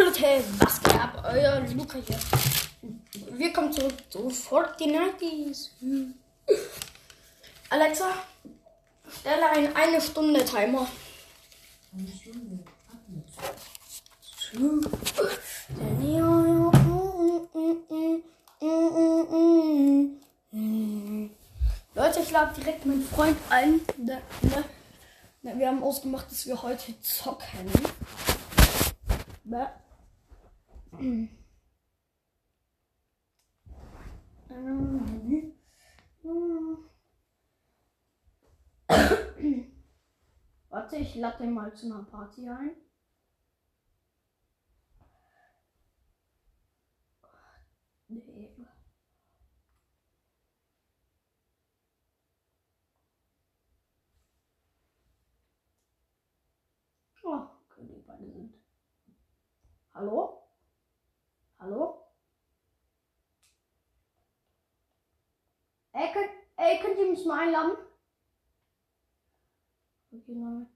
[0.00, 1.22] Leute, was geht ab?
[1.30, 2.18] Euer Luca hier.
[3.32, 5.26] Willkommen zurück zu Fortnite.
[7.68, 8.06] Alexa,
[9.20, 10.86] stelle einen eine Stunde Timer.
[11.92, 12.64] Eine Stunde.
[21.94, 23.82] Leute, ich lade direkt meinen Freund ein.
[23.98, 24.64] Ne, ne,
[25.42, 27.70] ne, wir haben ausgemacht, dass wir heute zocken.
[40.68, 42.74] Warte, ich lade mal zu einer Party ein.
[48.08, 48.56] Nee.
[57.22, 58.54] Oh, okay, die beide sind.
[59.94, 60.39] Hallo?
[61.60, 62.06] Hallo?
[65.92, 67.76] Ey, könnt, ey, könnt ihr mich mal einladen?
[70.10, 70.66] Okay, nein.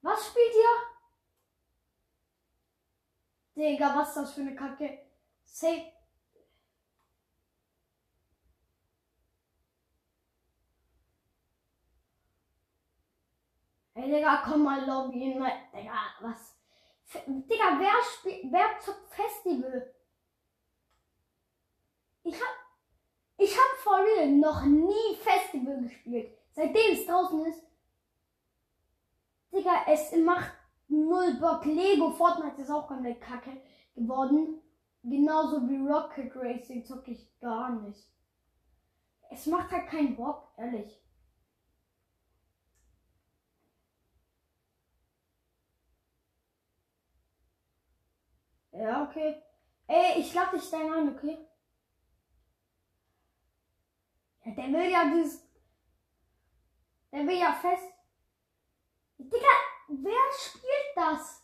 [0.00, 0.98] Was spielt ihr?
[3.56, 5.00] Digga, was ist das für eine Kacke?
[5.44, 5.97] Safe.
[13.98, 15.34] Ey, Digga, komm mal Lobby.
[15.74, 16.56] Digga, was?
[17.04, 19.92] F Digga, wer spielt, wer zockt Festival?
[22.22, 22.54] Ich hab,
[23.38, 26.32] ich hab for real noch nie Festival gespielt.
[26.52, 27.62] Seitdem es draußen ist.
[29.52, 30.52] Digga, es macht
[30.86, 31.64] null Bock.
[31.64, 33.60] Lego Fortnite ist auch komplett kacke
[33.96, 34.60] geworden.
[35.02, 38.06] Genauso wie Rocket Racing zocke ich gar nicht.
[39.30, 41.02] Es macht halt keinen Bock, ehrlich.
[48.78, 49.42] Ja, okay.
[49.88, 51.36] Ey, ich lade dich dann ein, okay?
[54.44, 55.42] Ja, der will ja dieses.
[57.10, 57.92] Der will ja fest.
[59.18, 59.54] Digga,
[59.88, 61.42] wer spielt das?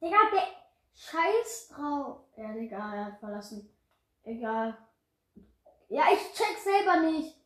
[0.00, 0.48] Digga, der
[0.92, 2.24] Scheiß drauf.
[2.36, 3.70] Ja, Digga, er hat verlassen.
[4.24, 4.76] Egal.
[5.88, 7.36] Ja, ich check selber nicht.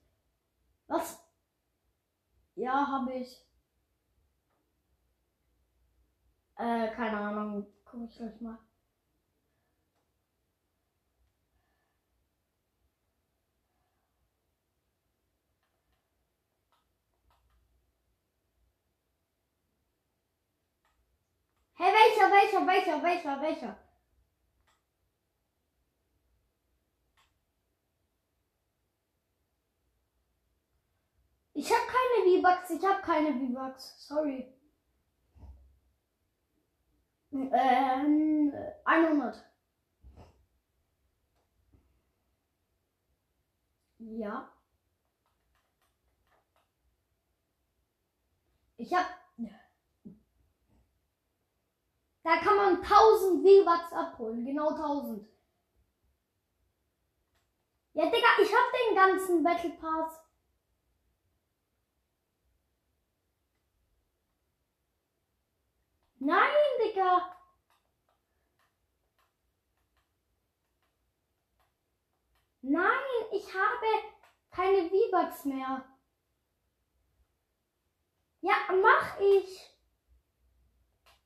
[0.86, 1.18] Was?
[2.54, 3.46] Ja, habe ich.
[6.56, 7.66] Äh, keine Ahnung.
[7.84, 8.58] Guck ich gleich mal.
[21.74, 23.87] Hey, welcher, welcher, welcher, welcher, welcher?
[31.58, 34.06] Ich habe keine V-Bucks, ich habe keine V-Bucks.
[34.06, 34.46] Sorry.
[37.32, 38.54] Ähm,
[38.84, 39.44] 100.
[43.98, 44.48] Ja.
[48.76, 49.06] Ich hab.
[52.22, 54.44] Da kann man 1000 V-Bucks abholen.
[54.44, 55.28] Genau 1000.
[57.94, 60.27] Ja, Digga, ich hab den ganzen Battle Pass.
[66.20, 66.50] Nein,
[66.82, 67.36] Digga.
[72.62, 72.84] Nein,
[73.32, 73.86] ich habe
[74.50, 75.84] keine V-Bucks mehr.
[78.40, 79.70] Ja, mach ich.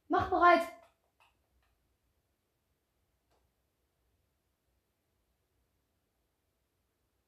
[0.09, 0.69] Mach bereit.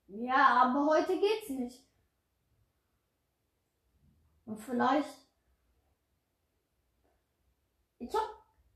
[0.07, 1.83] Ja, aber heute geht's nicht.
[4.47, 5.24] Und vielleicht
[7.99, 8.11] ich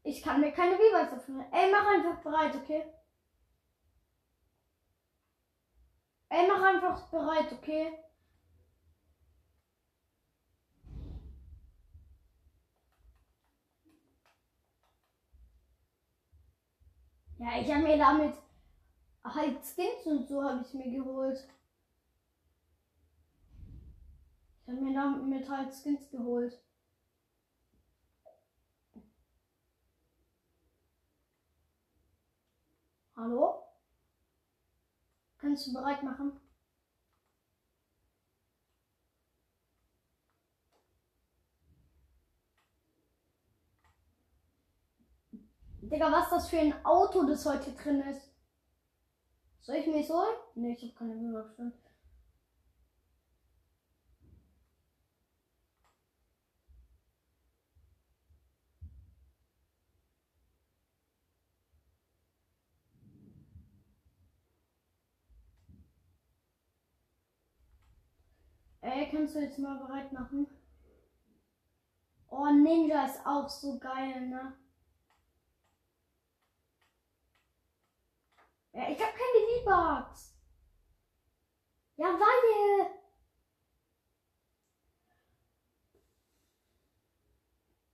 [0.04, 1.44] ich kann mir keine V-Bucks öffnen.
[1.52, 2.84] Ey, mach einfach bereit, okay?
[6.30, 7.92] Ey, mach einfach bereit, okay?
[17.38, 18.34] Ja, ich habe mir damit
[19.24, 21.48] halt Skins und so habe ich mir geholt.
[24.62, 26.58] Ich habe mir damit halt Skins geholt.
[33.18, 33.64] Hallo?
[35.38, 36.40] Kannst du bereit machen?
[45.82, 48.30] Digga, was das für ein Auto, das heute drin ist.
[49.62, 50.22] Soll ich mir so?
[50.54, 51.72] Ne, ich hab keine Führerschein.
[68.90, 70.46] Ey, kannst du jetzt mal bereit machen?
[72.30, 74.56] Oh, Ninja ist auch so geil, ne?
[78.72, 80.34] Ja, ich hab keine V-Bucks.
[81.96, 82.90] Ja, weil.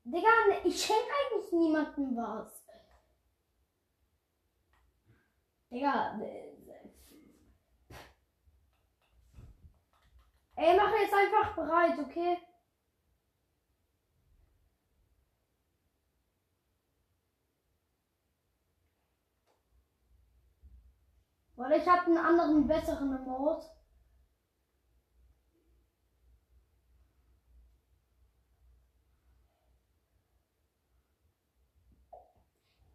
[0.05, 0.29] Digga,
[0.65, 2.65] ich schenk eigentlich niemandem was.
[5.71, 6.21] Digga.
[6.21, 6.55] äh,
[10.57, 12.39] Ey, mach jetzt einfach bereit, okay?
[21.57, 23.67] Weil ich habe einen anderen, besseren Emote.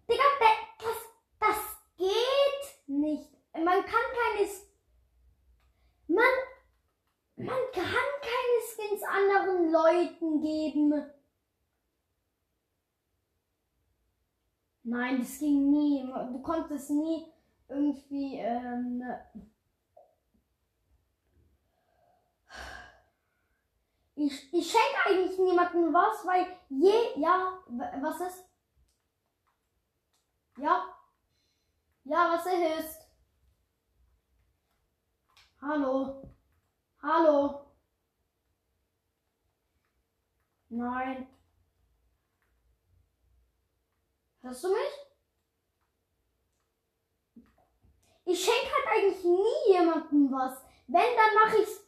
[0.09, 0.97] Digga, da- das,
[1.39, 1.57] das
[1.97, 3.31] geht nicht.
[3.53, 4.45] Man kann keine...
[4.45, 4.67] S-
[6.07, 6.25] Man,
[7.39, 11.09] man kann keine Skins anderen Leuten geben.
[14.83, 16.01] Nein, das ging nie.
[16.31, 17.31] Du konntest nie
[17.69, 19.03] irgendwie ähm,
[24.15, 27.59] ich, ich schenke eigentlich niemandem was, weil je ja
[28.01, 28.49] was ist?
[30.57, 30.83] Ja.
[32.03, 32.99] Ja, was ist?
[35.61, 36.28] Hallo.
[37.01, 37.65] Hallo.
[40.69, 41.27] Nein.
[44.41, 45.09] Hörst du mich?
[48.25, 50.61] Ich schenke halt eigentlich nie jemandem was.
[50.87, 51.83] Wenn, dann mache ich's.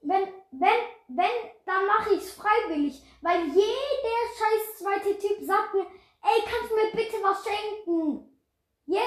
[0.00, 3.02] Wenn, wenn, wenn, dann mache ich's freiwillig.
[3.20, 5.86] Weil jeder scheiß zweite Typ sagt mir,
[6.22, 8.40] ey, kannst du mir bitte was schenken?
[8.86, 9.00] Je,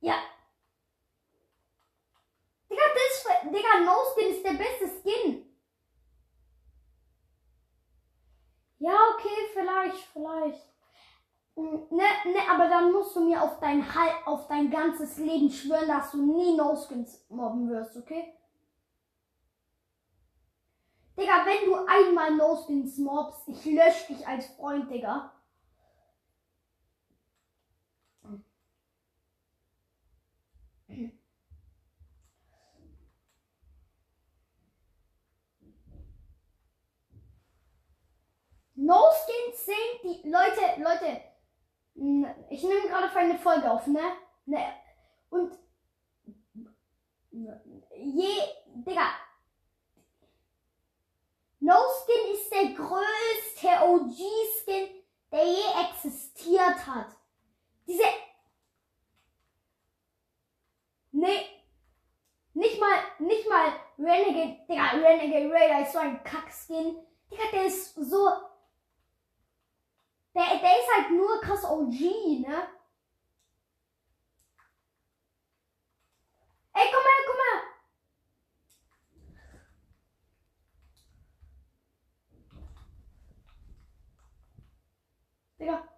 [0.00, 0.20] ja.
[2.76, 5.46] Digga, das, ist- Digga, No Skin ist der beste Skin.
[8.78, 10.62] Ja, okay, vielleicht, vielleicht.
[11.56, 15.88] Ne, ne, aber dann musst du mir auf dein Hal auf dein ganzes Leben schwören,
[15.88, 18.34] dass du nie No-Skins mobben wirst, okay?
[21.18, 25.32] Digga, wenn du einmal No-Skins mobst, ich lösche dich als Freund, Digga.
[38.86, 41.20] No-Skins sind die Leute, Leute,
[42.50, 44.12] Ich nehme gerade für eine Folge auf, ne?
[44.44, 44.64] Ne.
[45.28, 45.58] Und
[47.32, 48.28] je,
[48.66, 49.08] Digga.
[51.58, 57.08] No Skin ist der größte OG-Skin, der je existiert hat.
[57.88, 58.04] Diese.
[61.10, 61.46] Nee.
[62.54, 66.96] Nicht mal, nicht mal Renegade, Digga, Renegade Raider ist so ein Kackskin.
[67.30, 68.30] Digga, der ist so,
[70.36, 71.98] der, der ist halt nur krass OG,
[72.46, 72.68] ne?
[76.74, 77.62] Ey, komm her, komm her!
[85.58, 85.95] Digga.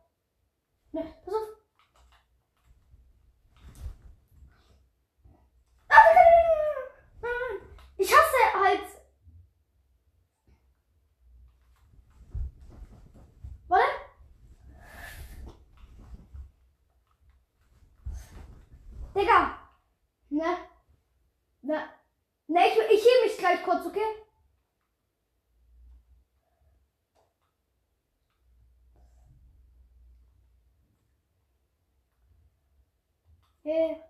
[33.68, 34.00] Hey.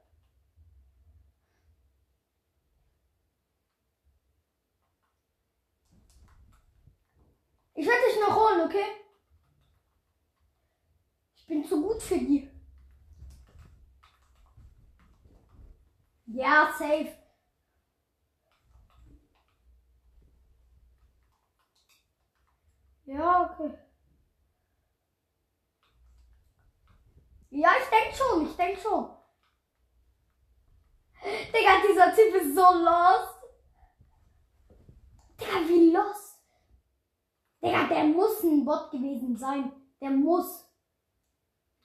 [7.75, 8.85] Ich werde dich noch holen, okay?
[11.35, 12.49] Ich bin zu gut für die.
[16.27, 17.13] Ja, safe.
[23.07, 23.77] Ja, okay.
[27.51, 29.18] Ja, ich denke schon, ich denke schon.
[31.25, 33.43] Digga, dieser Typ ist so lost.
[35.41, 36.39] Digga, wie lost.
[37.63, 39.73] Digga, der muss ein Bot gewesen sein.
[40.01, 40.65] Der muss.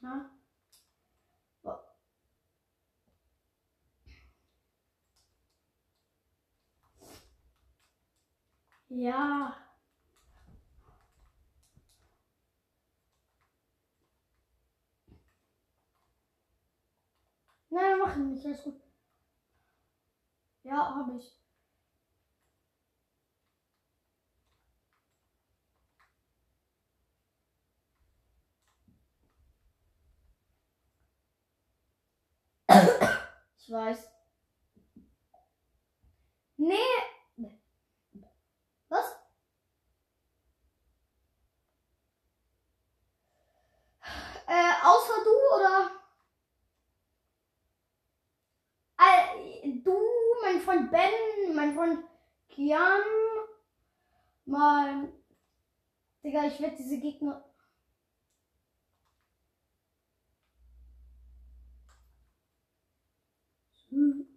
[0.02, 0.30] Ja.
[8.90, 9.56] Ja.
[17.70, 18.83] Nein, mach ich nicht, alles gut.
[20.64, 21.38] Ja, habe ich.
[33.58, 34.10] Ich weiß.
[36.58, 36.76] Nee.
[38.90, 39.06] Was?
[44.48, 45.92] Äh, außer du oder?
[48.98, 49.98] Äh, du,
[50.44, 52.04] mein Freund Ben, mein Freund
[52.74, 53.04] Kian,
[54.46, 55.14] mein.
[56.24, 57.46] Digga, ich werde diese Gegner.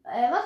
[0.04, 0.44] Äh, was?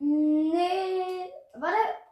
[0.00, 2.11] Nee, warte.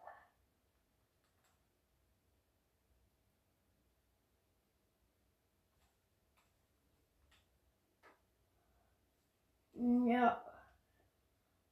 [9.80, 10.44] Ja.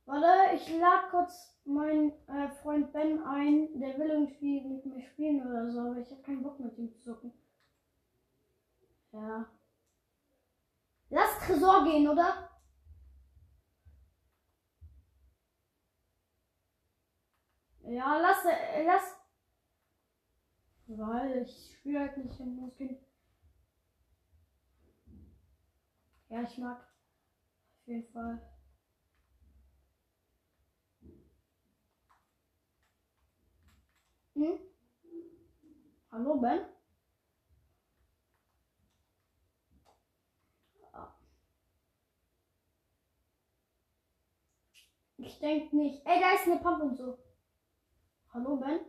[0.07, 3.79] Warte, ich lade kurz meinen äh, Freund Ben ein.
[3.79, 6.91] Der will irgendwie mit mir spielen oder so, aber ich habe keinen Bock mit ihm
[6.91, 7.33] zu zocken.
[9.13, 9.47] Ja.
[11.11, 12.49] Lass Tresor gehen, oder?
[17.83, 19.17] Ja, lass, äh, lass.
[20.87, 22.99] Weil ich spiele halt nicht in Muskeln.
[26.31, 26.89] Ja, ich mag.
[27.89, 28.39] Jeden Fall.
[34.35, 34.59] Hm?
[36.13, 36.61] Hallo, Ben?
[45.17, 46.05] Ich denke nicht.
[46.05, 47.19] Ey, da ist eine Pump und so.
[48.35, 48.81] Hallo, Ben?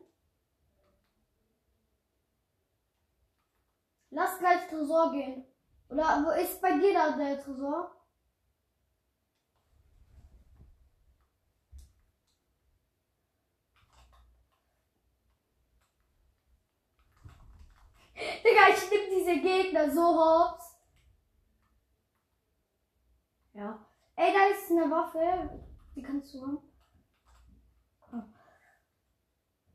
[4.09, 5.45] Lass gleich Tresor gehen.
[5.87, 7.98] Oder wo ist bei dir da der Tresor?
[18.43, 20.77] Digga, ich nehm diese Gegner so hops.
[23.53, 23.85] Ja.
[24.15, 25.63] Ey, da ist eine Waffe.
[25.95, 26.59] Die kannst du haben.
[28.11, 28.23] Ah.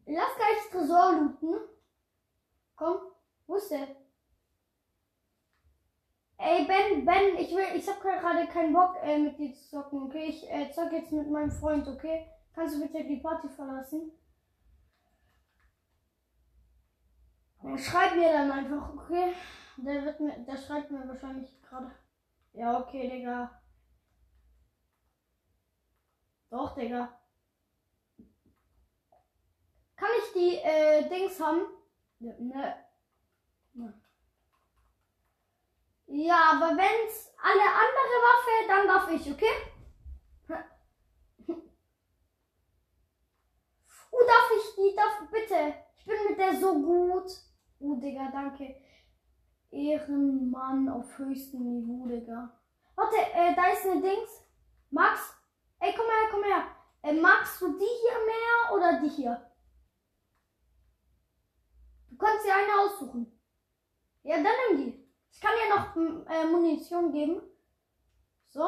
[0.06, 1.68] Lass gleich Tresor looten.
[2.76, 2.98] Komm,
[3.46, 3.88] wo ist der?
[6.36, 10.02] Ey, Ben, Ben, ich will, ich hab gerade keinen Bock äh, mit dir zu zocken,
[10.02, 10.26] okay?
[10.26, 12.26] Ich äh, zock jetzt mit meinem Freund, okay?
[12.54, 14.12] Kannst du bitte die Party verlassen?
[17.53, 19.34] Ja, schreib mir dann einfach, okay?
[19.76, 21.90] Der wird mir, der schreibt mir wahrscheinlich gerade.
[22.52, 23.60] Ja, okay, Digga.
[26.50, 27.20] Doch, Digga.
[29.96, 31.62] Kann ich die äh, Dings haben?
[32.20, 32.36] Ne.
[33.72, 34.00] ne.
[36.06, 39.54] Ja, aber wenn's alle andere Waffe, dann darf ich, okay?
[44.12, 45.74] Uh, darf ich die, darf, bitte.
[45.96, 47.32] Ich bin mit der so gut.
[47.80, 48.76] Uh, Digga, danke.
[49.70, 52.50] Ehrenmann auf höchstem Niveau, Digga.
[52.94, 54.42] Warte, äh, da ist eine Dings.
[54.90, 55.36] Max?
[55.80, 56.66] Ey, komm her, komm her.
[57.02, 59.50] Äh, magst du die hier mehr oder die hier?
[62.08, 63.38] Du kannst dir eine aussuchen.
[64.22, 65.04] Ja, dann nimm die.
[65.32, 67.42] Ich kann dir noch äh, Munition geben.
[68.48, 68.62] So.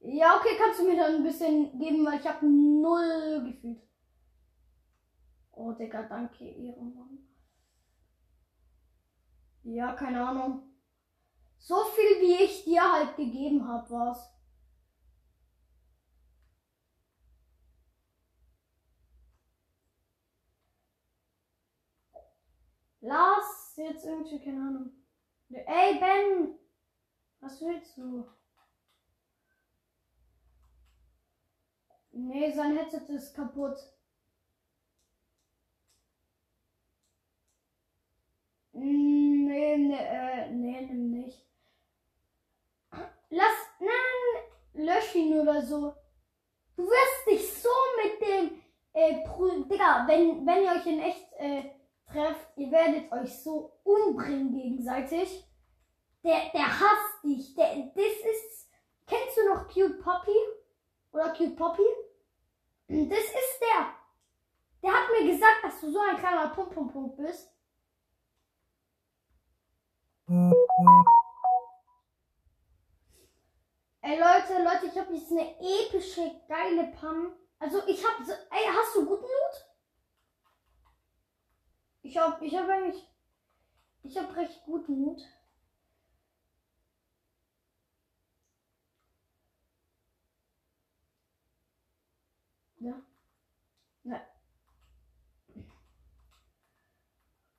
[0.00, 3.80] Ja, okay, kannst du mir dann ein bisschen geben, weil ich habe null gefühlt.
[5.64, 7.18] Oh, Digga, danke, Ehrenmann.
[9.62, 10.74] Ja, keine Ahnung.
[11.58, 14.28] So viel, wie ich dir halt gegeben habe, war's.
[23.00, 24.92] Lars, jetzt irgendwie, keine Ahnung.
[25.48, 26.58] Ey, Ben!
[27.38, 28.28] Was willst du?
[32.10, 33.78] Nee, sein Headset ist kaputt.
[38.72, 41.46] Nee, nee, äh, nee, nimm nicht.
[43.30, 45.94] Lass, nein, lösch ihn oder so.
[46.76, 47.68] Du wirst dich so
[48.02, 48.62] mit dem,
[48.94, 51.62] äh, Prü Digga, wenn, wenn ihr euch in echt, äh,
[52.06, 55.46] trefft, ihr werdet euch so umbringen gegenseitig.
[56.24, 57.54] Der, der hasst dich.
[57.54, 58.70] Der, das ist,
[59.06, 60.36] kennst du noch Cute Poppy?
[61.12, 61.82] Oder Cute Poppy?
[62.88, 63.94] Das ist der.
[64.82, 67.51] Der hat mir gesagt, dass du so ein kleiner Punkt bist?
[70.32, 70.38] Ey
[74.18, 77.34] Leute, Leute, ich habe jetzt eine epische, geile Pam.
[77.58, 79.66] Also ich habe, so, ey, hast du guten Loot?
[82.00, 83.06] Ich hab, ich habe eigentlich,
[84.04, 85.20] ich habe recht guten Loot.
[92.78, 93.02] Ja.
[94.04, 94.26] Ja.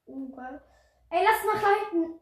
[0.07, 0.59] Oh, geil.
[1.11, 2.19] Ey, lass nach da hinten.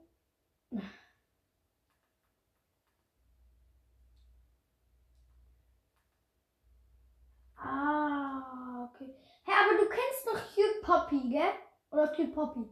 [7.64, 9.14] Ah, okay.
[9.44, 11.54] Hä, aber du kennst doch Cute Poppy, gell?
[11.92, 12.70] Oder Cute Poppy.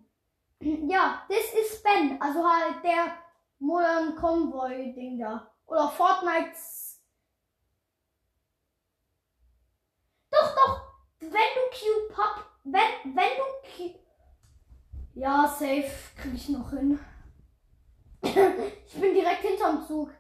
[0.90, 2.22] Ja, das ist Ben.
[2.22, 3.14] Also halt der
[3.60, 5.52] Modern Convoy-Ding da.
[5.66, 7.02] Oder Fortnite's.
[10.32, 10.82] Doch, doch.
[11.20, 12.46] Wenn du Cute Pop.
[12.64, 13.44] Wenn, wenn du
[13.76, 14.00] Cute.
[15.14, 15.92] Ja, safe.
[16.18, 17.00] Krieg ich noch hin.
[18.22, 20.12] ich bin direkt hinterm Zug.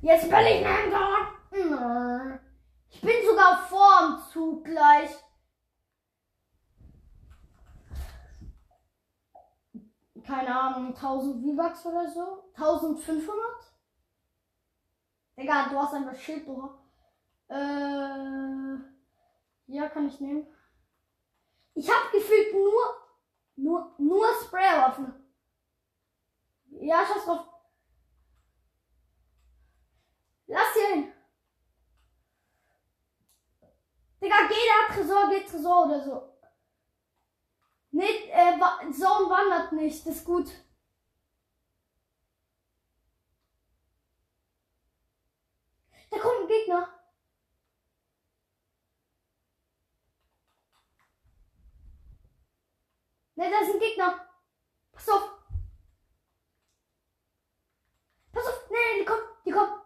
[0.00, 2.40] Jetzt bin ich hinter.
[2.88, 5.10] Ich bin sogar vorm Zug gleich.
[10.30, 12.44] Keine Ahnung, 1000 V-Bucks oder so?
[12.54, 13.36] 1500?
[15.34, 16.70] Egal, du hast einfach Schild, du.
[17.48, 18.78] Äh,
[19.66, 20.46] ja, kann ich nehmen.
[21.74, 22.94] Ich habe gefühlt nur,
[23.56, 25.12] nur, nur Spraywaffen.
[26.80, 27.48] Ja, scheiß drauf.
[30.46, 31.12] Lass hier hin.
[34.22, 36.29] Digga, geh da, Tresor, geh Tresor oder so.
[38.00, 38.58] Nee, äh,
[38.92, 40.50] Zone wandert nicht, das ist gut.
[46.10, 46.88] Da kommt ein Gegner.
[53.36, 54.26] Ne, da ist ein Gegner.
[54.92, 55.30] Pass auf.
[58.32, 58.70] Pass auf.
[58.70, 59.80] Nee, die kommen, die kommen.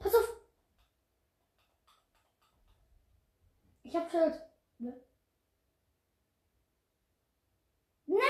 [0.00, 0.28] Pass auf.
[3.88, 4.38] Ich hab Schild.
[4.78, 4.92] Ne?
[8.06, 8.20] Nein.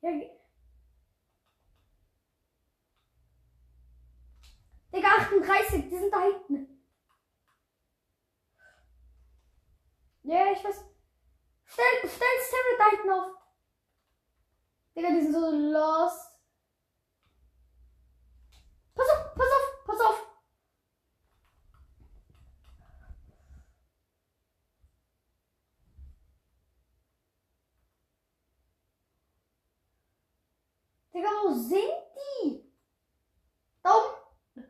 [0.00, 0.10] Ja,
[4.92, 6.84] Digga, 38, die sind da hinten.
[10.24, 10.84] Ja, ich weiß.
[11.66, 13.32] Stell, stell Stereo da hinten auf.
[14.96, 16.32] Digga, die sind so lost.
[18.96, 19.68] Pass auf, pass auf.
[31.18, 31.80] Digga, wo sind
[32.14, 32.72] die?
[33.82, 34.64] Da oben.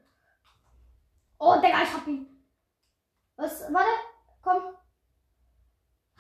[1.39, 2.43] Oh, Digga, ich hab ihn.
[3.37, 3.71] Was?
[3.71, 3.91] Warte,
[4.41, 4.63] komm.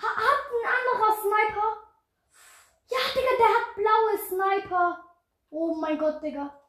[0.03, 1.68] Ha, hat ein anderer Sniper?
[2.90, 5.05] Ja, Digga, der hat blaue Sniper.
[6.19, 6.61] Gott, Digga.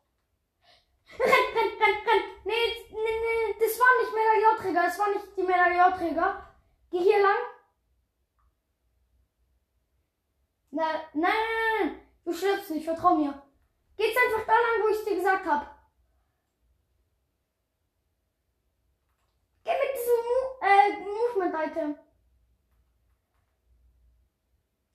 [1.18, 2.24] Renn, renn, renn, renn.
[2.46, 4.84] Nee, nee, nee, das war nicht Medaillon-Träger.
[4.84, 6.56] Das war nicht die Medaillon-Träger.
[6.92, 7.38] Geh hier lang.
[10.72, 11.34] Na, nein, nein,
[11.82, 12.02] nein.
[12.24, 13.42] Du stirbst nicht, vertrau mir.
[13.98, 15.66] Geh jetzt einfach da lang, wo ich dir gesagt habe.
[19.64, 22.00] Geh mit diesem Mo äh, Movement-Item.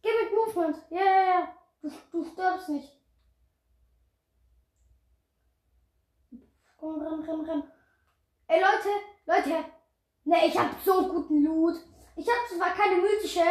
[0.03, 0.77] Geh mit Movement.
[0.90, 1.57] Ja, ja, ja.
[1.83, 3.05] Du, du stirbst nicht.
[6.85, 7.62] Komm, renn, renn.
[8.46, 8.90] Ey, Leute,
[9.26, 9.64] Leute.
[10.24, 11.76] Ne, ich hab so guten Loot.
[12.16, 13.44] Ich hab zwar keine mythische,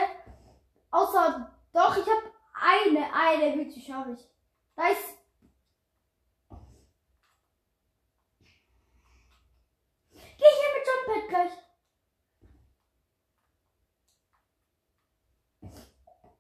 [0.90, 4.28] außer, doch, ich hab eine, eine mythische habe ich.
[4.76, 5.18] Da ist,
[10.38, 11.52] geh hier mit Jumppad gleich.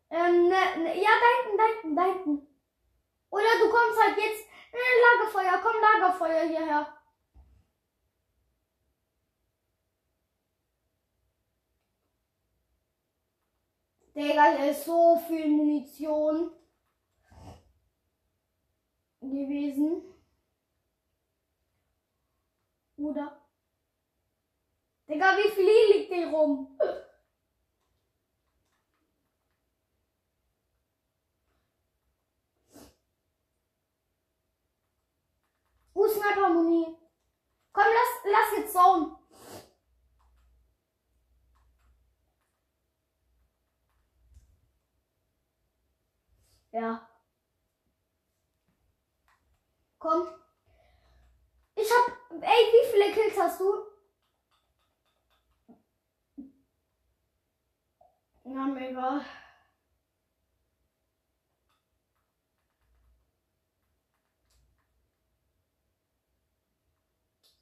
[0.09, 2.47] Ähm, ne, ne, ja, da hinten, da hinten, da hinten.
[3.29, 7.02] Oder du kommst halt jetzt, äh, Lagerfeuer, komm, Lagerfeuer hierher.
[14.15, 16.51] Digga, hier ist so viel Munition
[19.19, 20.03] gewesen.
[22.97, 23.41] Oder?
[25.07, 26.77] Digga, wie viel liegt hier rum?
[35.95, 36.97] Uh, Sniper-Muni.
[37.71, 39.22] Komm, lass, lass jetzt Zone.
[46.73, 47.07] Ja.
[49.99, 50.27] Komm.
[51.75, 52.41] Ich hab.
[52.41, 53.93] Ey, wie viele Kills hast du?
[58.43, 59.23] Na, mir egal.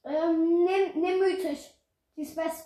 [0.04, 1.74] Ähm, nimm, nimm mythisch.
[2.16, 2.66] Die ist besser.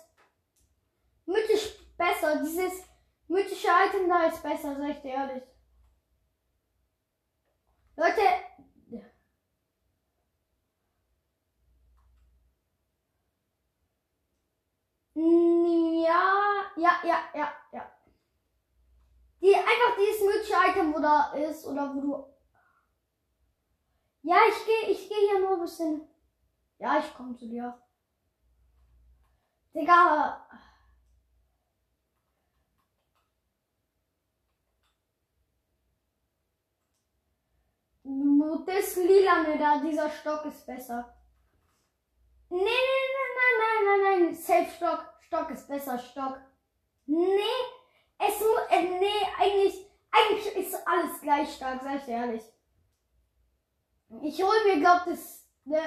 [1.26, 2.42] Mythisch besser.
[2.42, 2.84] Dieses
[3.26, 5.55] mythische Item da ist besser, sag ich dir ehrlich.
[7.96, 8.20] Leute.
[15.14, 17.90] Ja, ja, ja, ja, ja.
[19.40, 22.26] Die, einfach dieses mythische Item, wo da ist, oder wo du.
[24.22, 26.06] Ja, ich gehe, ich gehe hier nur ein bisschen.
[26.78, 27.80] Ja, ich komme zu dir.
[29.74, 30.46] Digga.
[38.66, 41.14] Das Lilane da, dieser Stock ist besser.
[42.50, 44.34] Nee, nee, nee, nein, nein, nein, nein.
[44.34, 45.04] Safe Stock.
[45.20, 46.40] Stock ist besser, Stock.
[47.06, 47.62] Nee,
[48.18, 52.42] es muss, äh, nee, eigentlich, eigentlich ist alles gleich stark, sag ich ehrlich.
[54.22, 55.80] Ich hol mir, glaub, das, ne,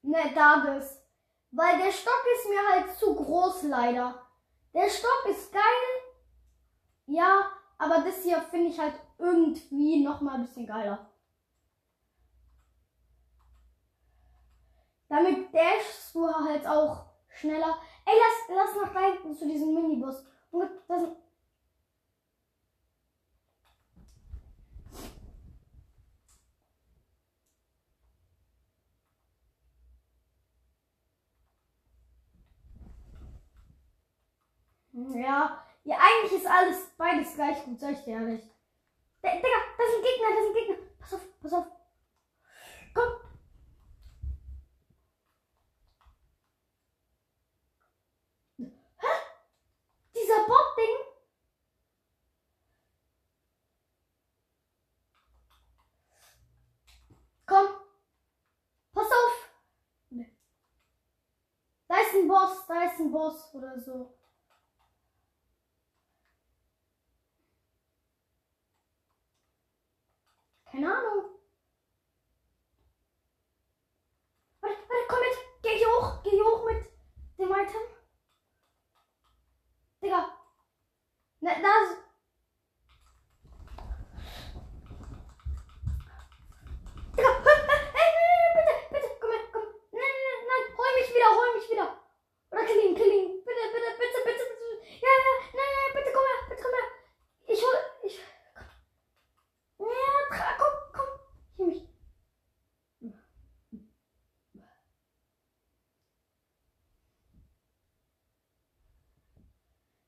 [0.00, 1.02] ne, da das.
[1.50, 4.26] Weil der Stock ist mir halt zu groß, leider.
[4.72, 5.62] Der Stock ist geil.
[7.06, 11.11] Ja, aber das hier finde ich halt irgendwie noch mal ein bisschen geiler.
[15.12, 17.76] Damit dashst du halt auch schneller.
[18.06, 20.24] Ey, lass, lass da hinten zu diesem Minibus.
[20.50, 21.02] Und das,
[35.14, 38.42] ja, ja, eigentlich ist alles beides gleich gut, sag ich dir ehrlich.
[39.22, 40.76] D Digga, das sind Gegner, das sind Gegner.
[41.00, 41.66] Pass auf, pass auf.
[42.94, 43.12] Komm.
[48.58, 49.06] Hä?
[50.14, 50.96] Dieser Bot-Ding?
[57.46, 57.66] Komm.
[58.92, 59.50] Pass auf.
[60.10, 60.32] Nee.
[61.88, 62.28] Da ist ein
[63.12, 64.14] Boss oder so.
[70.64, 71.26] Keine Ahnung.
[74.60, 75.36] Warte, warte, komm mit.
[75.62, 76.22] Geh hier hoch.
[76.24, 76.86] Geh hier hoch mit
[77.38, 77.82] dem Item.
[80.00, 80.34] Digga.
[81.40, 81.98] Na, da ist...
[87.16, 87.28] Digga.
[87.94, 89.66] Hey, hey, bitte, bitte, komm her, komm.
[89.92, 91.88] Nein, nein, nein, hol mich wieder, hol mich wieder.
[92.50, 93.44] Oder kill ihn, kill ihn.
[93.44, 94.68] Bitte, bitte, bitte, bitte, bitte.
[95.04, 96.88] Ja, ja, nein, nein, bitte, komm her, bitte, komm her.
[97.54, 98.16] Ich hol, ich...
[99.78, 101.10] Ja, tra- komm, komm.
[101.56, 101.88] Hier mich.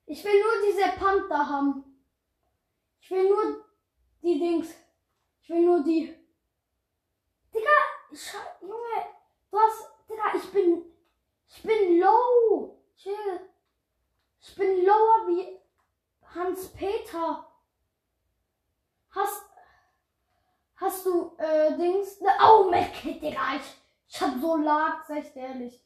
[0.07, 1.83] Ich will nur diese Panther haben.
[3.01, 3.65] Ich will nur
[4.21, 4.73] die Dings.
[5.41, 6.15] Ich will nur die.
[7.53, 7.77] Digga,
[8.13, 9.05] Sche- Junge,
[9.51, 9.89] du hast.
[10.09, 10.85] Digga, ich bin.
[11.47, 12.79] Ich bin low.
[12.95, 13.49] Chill.
[14.39, 15.59] Ich bin lower wie
[16.33, 17.51] Hans-Peter.
[19.09, 19.43] Hast.
[20.75, 22.19] Hast du, äh, Dings?
[22.21, 23.55] Ne, oh, Medkit, Digga.
[23.55, 25.81] Ich, ich hab so lag, sag ich dir ehrlich.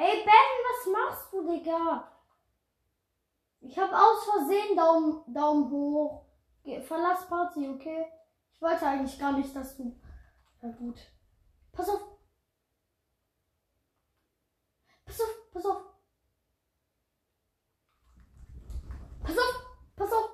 [0.00, 2.12] Ey, Ben, was machst du, Digga?
[3.60, 6.26] Ich hab aus Versehen Daumen, Daumen hoch.
[6.62, 8.06] Geh, verlass Party, okay?
[8.52, 9.98] Ich wollte eigentlich gar nicht, dass du.
[10.60, 10.98] Na gut.
[11.72, 12.00] Pass auf.
[15.04, 15.82] Pass auf, pass auf.
[19.22, 20.30] Pass auf, pass auf.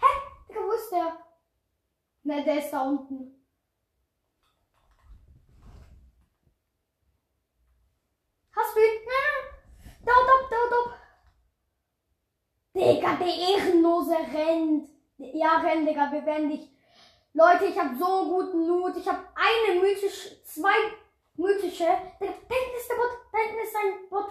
[0.00, 0.06] Hä?
[0.48, 1.18] Digga, wo ist der?
[2.22, 3.36] Ne, der ist da unten.
[8.56, 9.04] Hast du ihn?
[9.04, 9.96] Nein, nein.
[10.06, 10.98] Dort ab, dort ab.
[12.74, 14.88] Digga, der Ehrenlose rennt.
[15.18, 16.70] Ja, renn, Digga, wir dich.
[17.32, 18.96] Leute, ich habe so guten Loot.
[18.96, 20.74] Ich habe eine mythische, zwei
[21.36, 21.84] mythische.
[22.20, 23.10] Digga, da hinten ist der Bot.
[23.32, 24.28] Da hinten ist ein Bot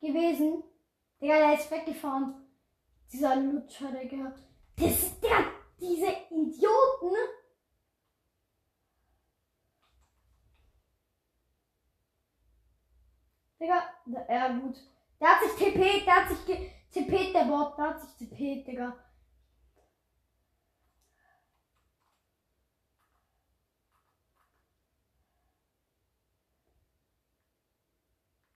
[0.00, 0.62] gewesen.
[1.20, 2.34] Digga, der ist weggefahren.
[3.12, 4.34] Dieser Lutscher, Digga.
[4.76, 5.44] Das, Digga,
[5.78, 7.16] diese Idioten.
[13.60, 13.82] Digga,
[14.28, 14.76] ja gut.
[15.20, 18.64] Der hat sich TP, der hat sich ge- TP, der Bot, der hat sich TP,
[18.64, 18.96] Digga.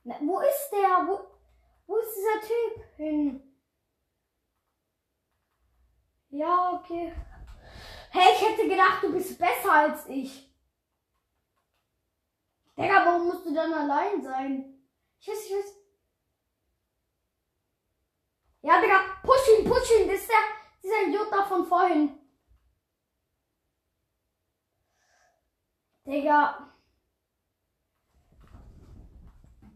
[0.04, 1.06] Na, wo ist der?
[1.06, 1.20] Wo,
[1.86, 3.42] wo ist dieser Typ hin?
[6.30, 7.12] Ja, okay.
[8.10, 10.50] Hey, ich hätte gedacht, du bist besser als ich.
[12.78, 14.82] Digga, warum musst du dann allein sein?
[15.18, 15.79] Ich weiß, ich weiß.
[18.62, 20.08] Ja, Digga, push ihn, push ihn.
[20.08, 20.36] Das ist der,
[20.82, 22.18] dieser Idiot da von vorhin.
[26.06, 26.70] Digga.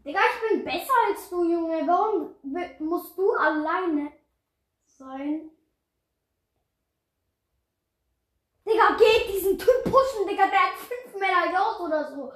[0.05, 1.87] Digga, ich bin besser als du, Junge.
[1.87, 2.35] Warum
[2.79, 4.11] musst du alleine
[4.85, 5.49] sein?
[8.65, 10.47] Digga, geht diesen Typ pushen, Digga.
[10.47, 12.33] Der hat fünf Medaillons oder so.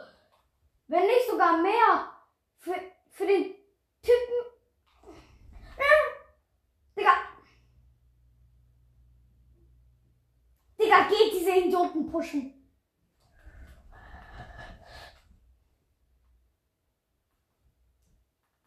[0.88, 2.12] Wenn nicht sogar mehr.
[2.58, 2.76] Für,
[3.12, 3.56] für den
[4.02, 4.36] Typen.
[5.78, 6.10] Ah.
[6.96, 7.14] Digga.
[10.90, 12.54] Digga, geht diese Idioten pushen.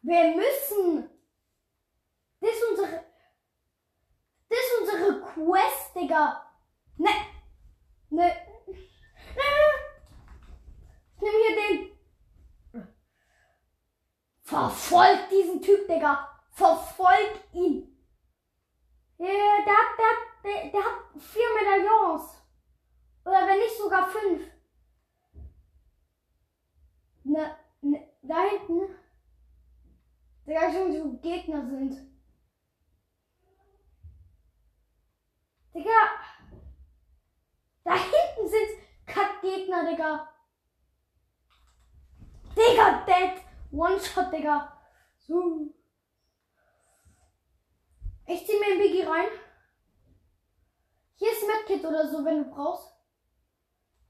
[0.01, 1.09] Wir müssen.
[2.39, 3.03] Das ist unsere.
[4.49, 6.45] Das ist unsere Quest, Digga.
[6.97, 7.09] Ne.
[8.09, 8.25] Ne.
[8.25, 8.35] Ne.
[11.15, 12.87] Ich nehme hier den.
[14.43, 16.29] Verfolgt diesen Typ, Digga.
[16.51, 17.92] Verfolgt ihn.
[19.17, 22.41] Ja, der hat, der, hat- der, hat vier Medaillons.
[23.25, 24.41] Oder wenn nicht sogar fünf.
[27.23, 28.95] Ne, ne, da hinten.
[30.45, 31.97] Digga, schon so Gegner sind.
[35.73, 36.01] Digga.
[37.85, 38.69] Da hinten sind
[39.05, 40.29] Kackgegner, Digga.
[42.55, 43.41] Digga, dead.
[43.71, 44.77] One-Shot, Digga.
[45.17, 45.73] So.
[48.25, 49.27] Ich zieh mir ein Biggie rein.
[51.15, 52.93] Hier ist Medkit oder so, wenn du brauchst.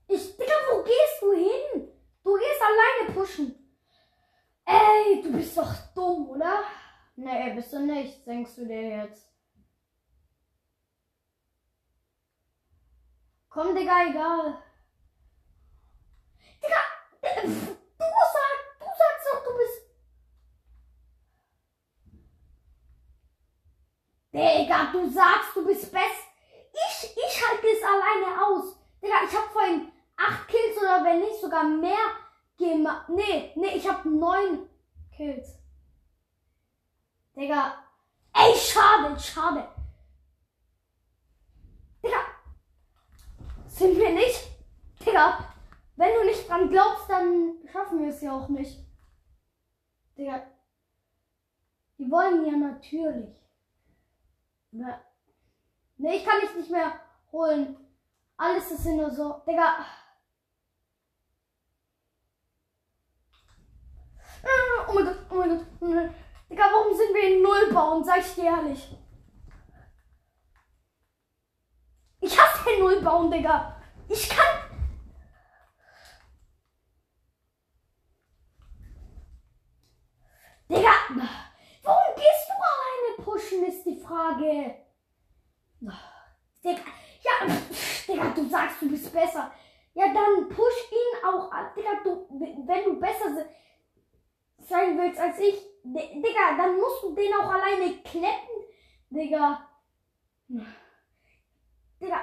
[0.08, 1.88] Ich, Digga, wo gehst du hin?
[2.23, 3.56] Du gehst alleine pushen.
[4.65, 6.63] Ey, du bist doch dumm, oder?
[7.15, 9.30] Nee, bist du nicht, denkst du dir jetzt.
[13.49, 14.63] Komm, Digga, egal.
[16.62, 16.82] Digga,
[17.21, 19.82] äh, pff, du sagst, du sagst doch, du bist.
[24.34, 26.24] Digga, du sagst, du bist best.
[26.74, 28.76] Ich, ich halte es alleine aus.
[29.02, 31.98] Digga, ich hab vorhin acht Kills oder wenn nicht sogar mehr
[32.58, 33.10] gemacht.
[33.10, 34.67] Nee, nee, ich hab neun
[35.15, 35.60] Kills.
[37.36, 37.76] Digga.
[38.34, 39.67] Ey, schade, schade.
[42.04, 42.17] Digga.
[43.67, 44.48] Sind wir nicht?
[45.06, 45.54] Digga.
[45.96, 48.80] Wenn du nicht dran glaubst, dann schaffen wir es ja auch nicht.
[50.17, 50.41] Digga.
[52.00, 53.42] Die wollen ja natürlich.
[55.97, 56.99] Nee, ich kann dich nicht mehr
[57.31, 57.77] holen.
[58.38, 59.41] Alles ist der so.
[59.47, 59.86] Digga.
[64.43, 65.67] Ah, Oh mein Gott, oh mein Gott.
[65.79, 66.15] oh mein Gott.
[66.49, 68.03] Digga, warum sind wir in Nullbaum?
[68.03, 68.97] Sag ich dir ehrlich.
[72.21, 73.81] Ich hasse den Nullbaum, Digga.
[74.09, 74.45] Ich kann.
[80.69, 81.42] Digga,
[83.54, 84.76] pushen, ist die Frage.
[86.63, 86.82] Digga,
[87.22, 87.48] ja,
[88.08, 89.52] Digga, du sagst, du bist besser.
[89.94, 91.68] Ja, dann push ihn auch an.
[91.76, 92.28] Digga, du,
[92.68, 93.50] wenn du besser se-
[94.60, 98.63] sein willst als ich, Di- Digga, dann musst du den auch alleine kleppen,
[99.10, 99.70] Digga.
[102.02, 102.22] Digga.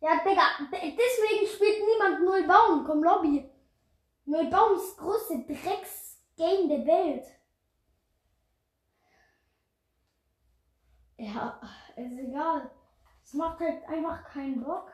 [0.00, 2.84] Ja, Digga, de- deswegen spielt niemand Null Baum.
[2.84, 3.50] Komm, Lobby.
[4.26, 7.24] Null Baum ist größte Drecksgame der Welt.
[11.18, 11.60] Ja,
[11.96, 12.70] ist egal.
[13.22, 14.90] Es macht halt einfach keinen Bock.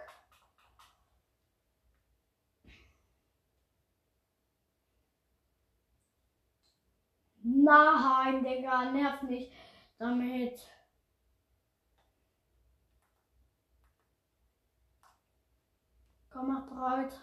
[7.42, 9.52] Nein, Digga, nerv nicht
[9.98, 10.58] damit.
[16.30, 17.20] Komm, mach bereit.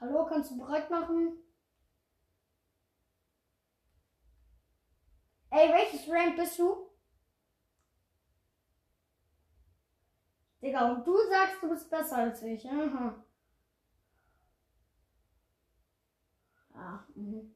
[0.00, 1.49] Hallo, kannst du bereit machen?
[5.52, 6.90] Ey, welches Rank bist du?
[10.62, 12.64] Digga, und du sagst, du bist besser als ich.
[12.66, 13.14] Aha.
[16.74, 17.54] Ah, mhm.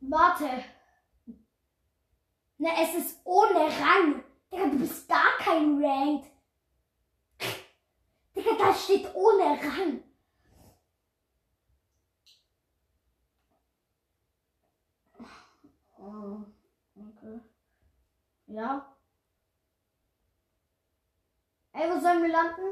[0.00, 0.64] Warte.
[2.58, 4.22] Ne, es ist ohne Rang.
[4.52, 6.30] Digga, du bist gar kein Ranked.
[8.34, 10.02] Digga, da steht ohne Rang.
[16.08, 16.44] Oh,
[16.96, 17.40] okay.
[18.46, 18.96] Ja.
[21.72, 22.62] Ey, wo sollen wir landen?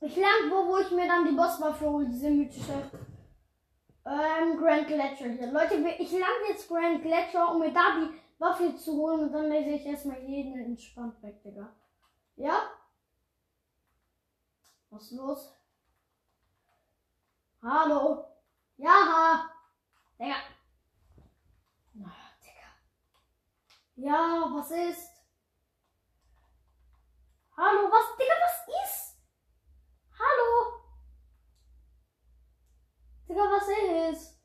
[0.00, 2.90] Ich land wo, wo ich mir dann die Bosswaffe hole, diese mythische.
[4.06, 5.52] Ähm, Grand Gletscher hier.
[5.52, 9.50] Leute, ich lande jetzt Grand Gletscher, um mir da die Waffe zu holen und dann
[9.50, 11.68] lese ich erstmal jeden entspannt weg, Digga.
[12.36, 12.62] Ja?
[14.90, 15.52] Was ist los?
[17.60, 18.24] Hallo?
[18.78, 19.50] Ja,
[20.18, 20.36] Digga.
[21.94, 22.68] Na, Digga.
[24.00, 25.10] Ja, was ist?
[27.56, 28.16] Hallo, was?
[28.16, 29.18] Digga, was ist?
[30.20, 30.82] Hallo?
[33.26, 33.68] Digga, was
[34.14, 34.38] ist?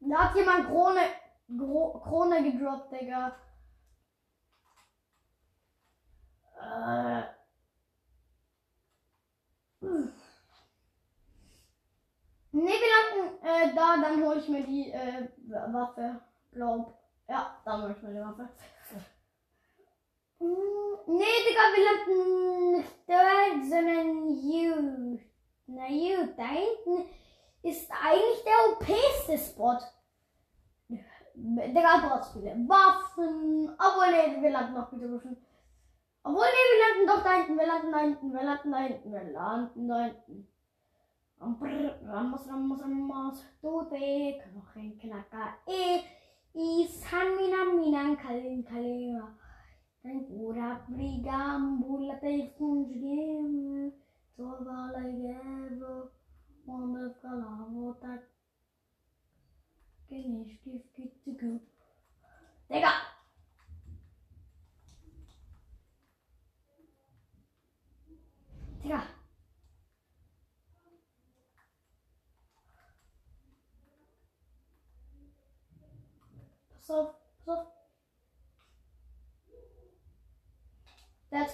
[0.00, 1.02] Da hat jemand Krone,
[1.56, 3.36] Gro Krone gedroppt, Digga.
[6.60, 7.22] Äh.
[12.52, 15.28] Ne, wir landen äh, da, dann hole ich mir die äh,
[15.72, 16.20] Waffe.
[16.52, 16.98] Glaub.
[17.28, 18.48] Ja, dann hole ich mir die Waffe.
[20.40, 25.18] Ne, Digga, wir landen nicht dort, sondern you.
[25.66, 27.08] Na, you, da hinten
[27.62, 29.78] ist eigentlich der OP-ste Spot.
[31.40, 33.70] Digga, du hast viele Waffen.
[33.78, 35.36] Obwohl, ne, wir landen noch wieder Waffen.
[36.24, 39.12] Obwohl, ne, wir landen doch da hinten, wir landen da hinten, wir landen da hinten,
[39.12, 40.48] wir landen da hinten.
[41.40, 46.02] Ramos, Ramos, Ramos, Tote, Knochen, Knacker, E,
[46.54, 49.38] Isan, Minan, Minan, Kalin, Kalima.
[50.02, 53.92] Dein Bruder, Brigam, Bulate, Funjgem,
[54.36, 56.10] Zovala, Gebo,
[56.66, 58.37] Wonder, Kalavo, Tak.
[60.08, 61.60] Genish, Gift, Gift, go.
[62.70, 62.92] Digga!
[68.82, 69.02] Digga!
[76.70, 77.66] Pass auf, pass auf.
[81.30, 81.52] Das.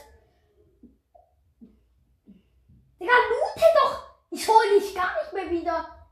[3.01, 4.15] Digga, loote doch!
[4.31, 6.04] Ich hol dich gar nicht mehr wieder.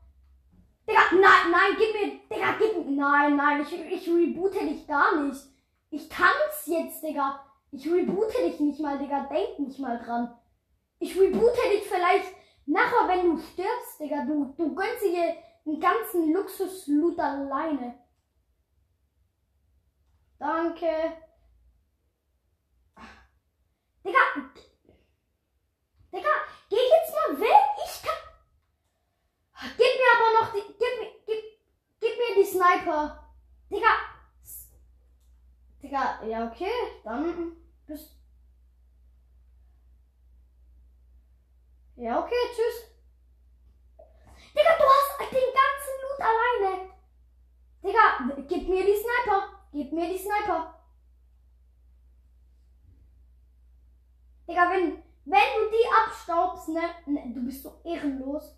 [0.87, 5.21] Digga, nein, nein, gib mir, Digga, gib mir, nein, nein, ich, ich reboote dich gar
[5.21, 5.41] nicht.
[5.89, 7.39] Ich kann's jetzt, Digga.
[7.71, 10.35] Ich reboote dich nicht mal, Digga, denk nicht mal dran.
[10.99, 12.33] Ich reboote dich vielleicht
[12.65, 14.25] nachher, wenn du stirbst, Digga.
[14.25, 17.99] Du, du gönnst dir einen ganzen Luxus-Loot alleine.
[20.39, 21.17] Danke.
[24.03, 24.19] Digga.
[26.11, 26.29] Digga,
[26.69, 27.63] geh jetzt mal weg.
[27.85, 29.71] Ich kann.
[29.77, 30.73] Gib mir aber noch die.
[30.77, 31.11] Gib mir.
[31.25, 31.39] Gib,
[31.99, 33.33] gib mir die Sniper.
[33.71, 34.13] Digga.
[35.81, 36.71] Digga, ja, okay.
[37.03, 37.55] Dann
[37.87, 38.17] bist.
[41.95, 42.93] Ja, okay, tschüss.
[44.55, 46.89] Digga, du hast den ganzen Loot alleine.
[47.83, 49.49] Digga, gib mir die Sniper.
[49.71, 50.73] Gib mir die Sniper.
[54.47, 58.55] Digga, wenn, wenn du die abstaubst, ne, ne, du bist so ehrenlos.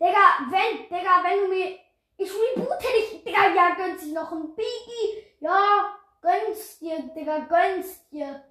[0.00, 1.78] Digga, wenn, Digga, wenn du mir,
[2.16, 8.10] ich reboote dich, Digga, ja, gönnst dich noch ein Biggie, ja, gönnst dir, Digga, gönnst
[8.12, 8.42] dir.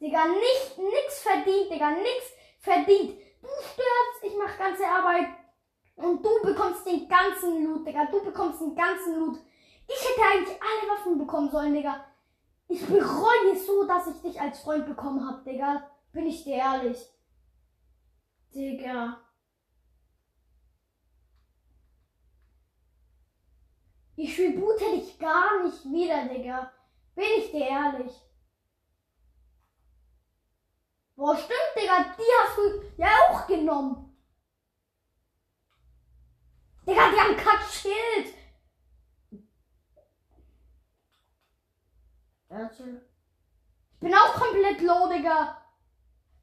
[0.00, 3.18] Digga, nicht, nix verdient, Digga, nix verdient.
[3.40, 5.28] Du stirbst, ich mach ganze Arbeit.
[5.96, 8.06] Und du bekommst den ganzen Loot, Digga.
[8.06, 9.38] Du bekommst den ganzen Loot.
[9.88, 12.04] Ich hätte eigentlich alle Waffen bekommen sollen, Digga.
[12.68, 15.88] Ich bereue so, dass ich dich als Freund bekommen hab, Digga.
[16.12, 16.98] Bin ich dir ehrlich.
[18.54, 19.20] Digga.
[24.16, 26.72] Ich reboote dich gar nicht wieder, Digga.
[27.14, 28.12] Bin ich dir ehrlich.
[31.14, 32.14] Boah, stimmt, Digga.
[32.16, 34.16] Die hast du ja auch genommen.
[36.86, 38.34] Digga, die haben kein Schild.
[42.48, 45.62] Ich bin auch komplett low, Digga.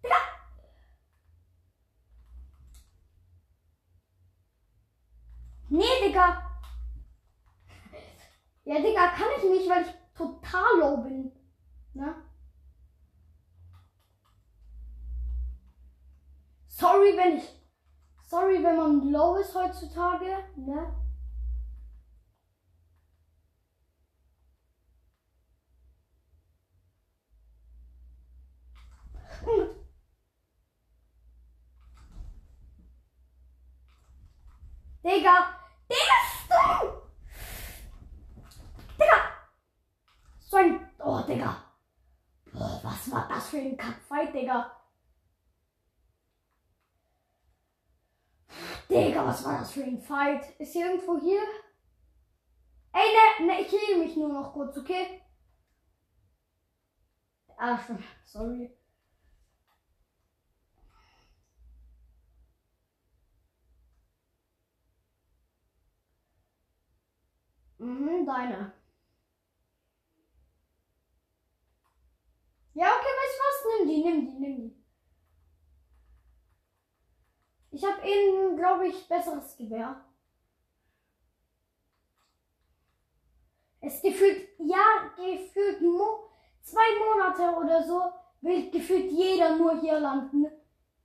[0.04, 0.16] Digga.
[5.70, 6.53] Nee, Digga.
[8.66, 11.32] Ja, Digga, kann ich nicht, weil ich total low bin.
[11.94, 12.16] Ne?
[16.68, 17.50] Sorry, wenn ich.
[18.26, 20.96] Sorry, wenn man low ist heutzutage, ne?
[35.04, 35.36] Digga!
[35.90, 36.14] Digga,
[36.50, 36.93] Digga,
[40.54, 40.88] So ein.
[41.00, 41.56] Oh, Digga!
[42.54, 44.72] Boah, was war das für ein Kackfight, Digga?
[48.88, 50.48] Digga, was war das für ein Fight?
[50.60, 51.42] Ist hier irgendwo hier?
[52.92, 53.02] Ey,
[53.40, 55.24] ne, ne, ich hehle mich nur noch kurz, okay?
[57.58, 58.04] Ah, schon.
[58.24, 58.78] Sorry.
[67.80, 68.83] Mhm, deine.
[72.74, 73.80] Ja, okay, weißt du was?
[73.80, 74.84] Nimm die, nimm die, nimm die.
[77.72, 80.02] Ich habe eben, glaube ich, besseres Gewehr.
[83.82, 86.30] Es gefühlt, ja, gefühlt mo
[86.62, 88.02] zwei Monate oder so
[88.42, 90.48] will gefühlt jeder nur hier landen.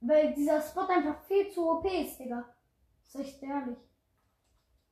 [0.01, 2.45] Weil dieser Spot einfach viel zu OP ist, Digga.
[3.15, 3.79] Ich dir ehrlich.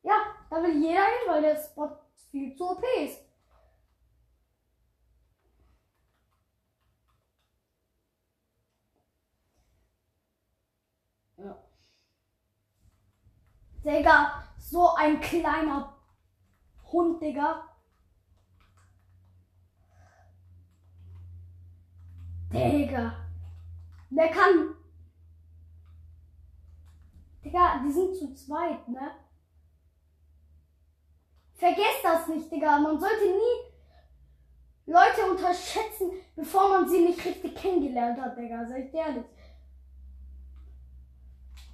[0.02, 0.14] Ja,
[0.50, 1.90] da will jeder hin, weil der Spot
[2.30, 3.20] viel zu OP ist.
[11.38, 11.56] Ja.
[13.86, 15.94] Digga, so ein kleiner
[16.90, 17.68] Hund, Digga.
[22.52, 23.14] Digga.
[24.10, 24.74] Der kann.
[27.44, 29.12] Digga, die sind zu zweit, ne?
[31.54, 32.80] Vergesst das nicht, Digga.
[32.80, 38.66] Man sollte nie Leute unterschätzen, bevor man sie nicht richtig kennengelernt hat, Digga.
[38.66, 39.26] Sag ehrlich.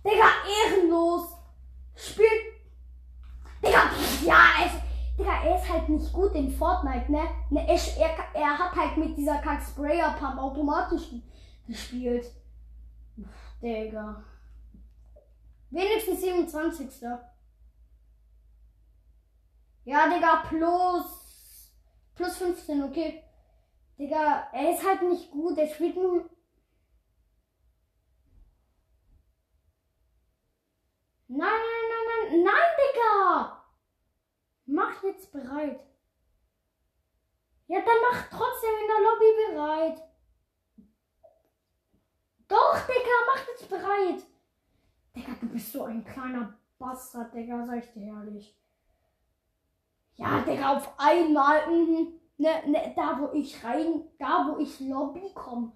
[0.05, 0.27] Digga,
[0.67, 1.32] ehrenlos.
[2.03, 2.43] Spielt.
[3.65, 3.91] Digga,
[4.27, 4.73] ja, es,
[5.17, 7.23] Digga, er ist halt nicht gut in Fortnite, ne?
[7.51, 11.03] ne er, er, er hat halt mit dieser Kack Sprayer Pump automatisch
[11.69, 12.27] gespielt.
[13.63, 14.25] Digga.
[15.71, 17.03] Wenigstens 27.
[19.85, 21.73] Ja, Digga, plus.
[22.17, 23.23] Plus 15, okay.
[23.97, 25.57] Digga, er ist halt nicht gut.
[25.57, 26.29] Er spielt nur.
[31.29, 31.92] Nein, nein,
[32.33, 33.65] nein, Digga!
[34.67, 35.81] Mach jetzt bereit.
[37.67, 40.03] Ja, dann mach trotzdem in der Lobby bereit.
[42.49, 44.27] Doch, Digga, mach jetzt bereit.
[45.15, 48.59] Digga, du bist so ein kleiner Bastard, Digga, sag ich dir ehrlich.
[50.17, 55.33] Ja, Digga, auf einmal, mhm, ne, ne, da wo ich rein, da wo ich Lobby
[55.35, 55.73] komme.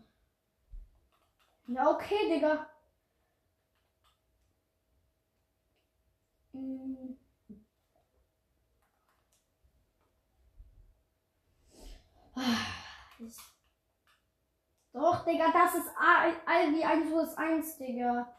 [1.69, 2.67] Ja, okay, Digga.
[14.93, 18.35] Doch, Digga, das ist all, wie 1 vs 1, Digga.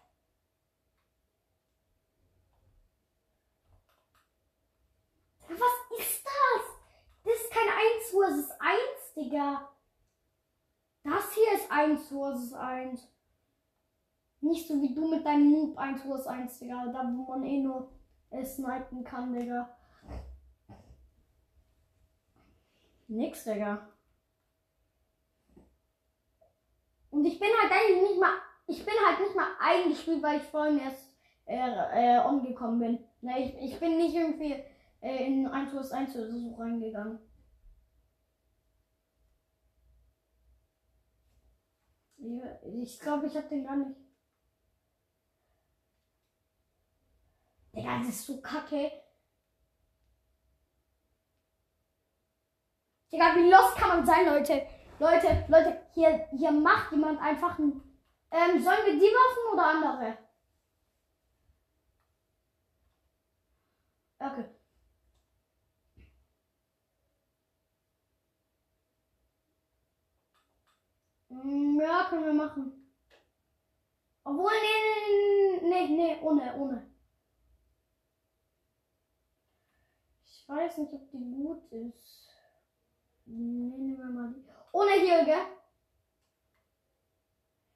[5.50, 6.64] Was ist das?
[7.24, 9.70] Das ist kein 1 vs 1, Digga.
[11.04, 13.08] Das hier ist 1 vs 1.
[14.42, 16.88] Nicht so wie du mit deinem Noob 1 vs 1, Digga.
[16.88, 17.97] Da wo man eh nur
[18.30, 19.70] äh, snipen kann, Digga.
[23.08, 23.88] Nix, Digga.
[27.10, 28.34] Und ich bin halt eigentlich nicht mal,
[28.68, 31.16] ich bin halt nicht mal eingespielt, weil ich vorhin erst
[31.46, 33.00] äh, äh, umgekommen bin.
[33.22, 34.64] Ne, ich, ich bin nicht irgendwie
[35.02, 37.20] äh, in 1 vs 1 oder reingegangen.
[42.82, 44.07] Ich glaube, ich habe den gar nicht.
[47.78, 48.92] Digga, das ist so kacke.
[53.12, 54.66] Digga, wie los kann man sein, Leute?
[55.00, 57.82] Leute, Leute, hier, hier macht jemand einfach ein.
[58.32, 60.18] Ähm, sollen wir die Waffen oder andere?
[64.20, 64.46] Okay.
[71.30, 72.92] Mm, Ja, können wir machen.
[74.24, 76.97] Obwohl, nee, nee, nee, nee, ohne, ohne.
[80.50, 82.30] Ich weiß nicht, ob die gut ist.
[83.26, 84.46] Nee, nehmen wir mal die.
[84.72, 85.46] Ohne hier, gell?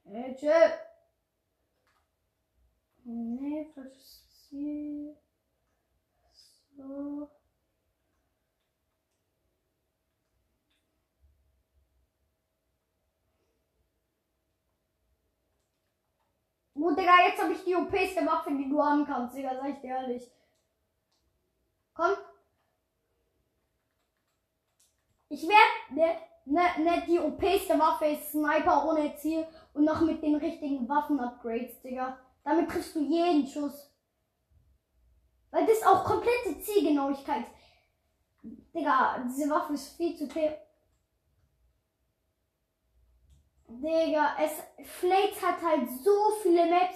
[0.05, 0.71] Hey, chill.
[3.03, 5.17] Nee, falsches Ziel.
[6.77, 7.29] So.
[16.73, 19.81] Gut, Digga, jetzt habe ich die OPste Waffe, die du haben kannst, Digga, sag ich
[19.81, 20.31] dir ehrlich.
[21.93, 22.15] Komm.
[25.31, 30.21] Ich werde, ne, ne, ne, die OPste Waffe ist Sniper ohne Ziel und noch mit
[30.21, 32.17] den richtigen Waffen-Upgrades, Digga.
[32.43, 33.89] Damit kriegst du jeden Schuss.
[35.51, 37.45] Weil das ist auch komplette Zielgenauigkeit.
[38.43, 40.53] Digga, diese Waffe ist viel zu p.
[43.69, 44.51] Digga, es
[44.85, 46.95] Flakes hat halt so viele Maps.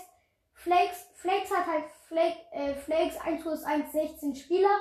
[0.51, 4.77] Flakes, Flakes hat halt Flake, äh, Flakes 1 plus 1 16 Spieler.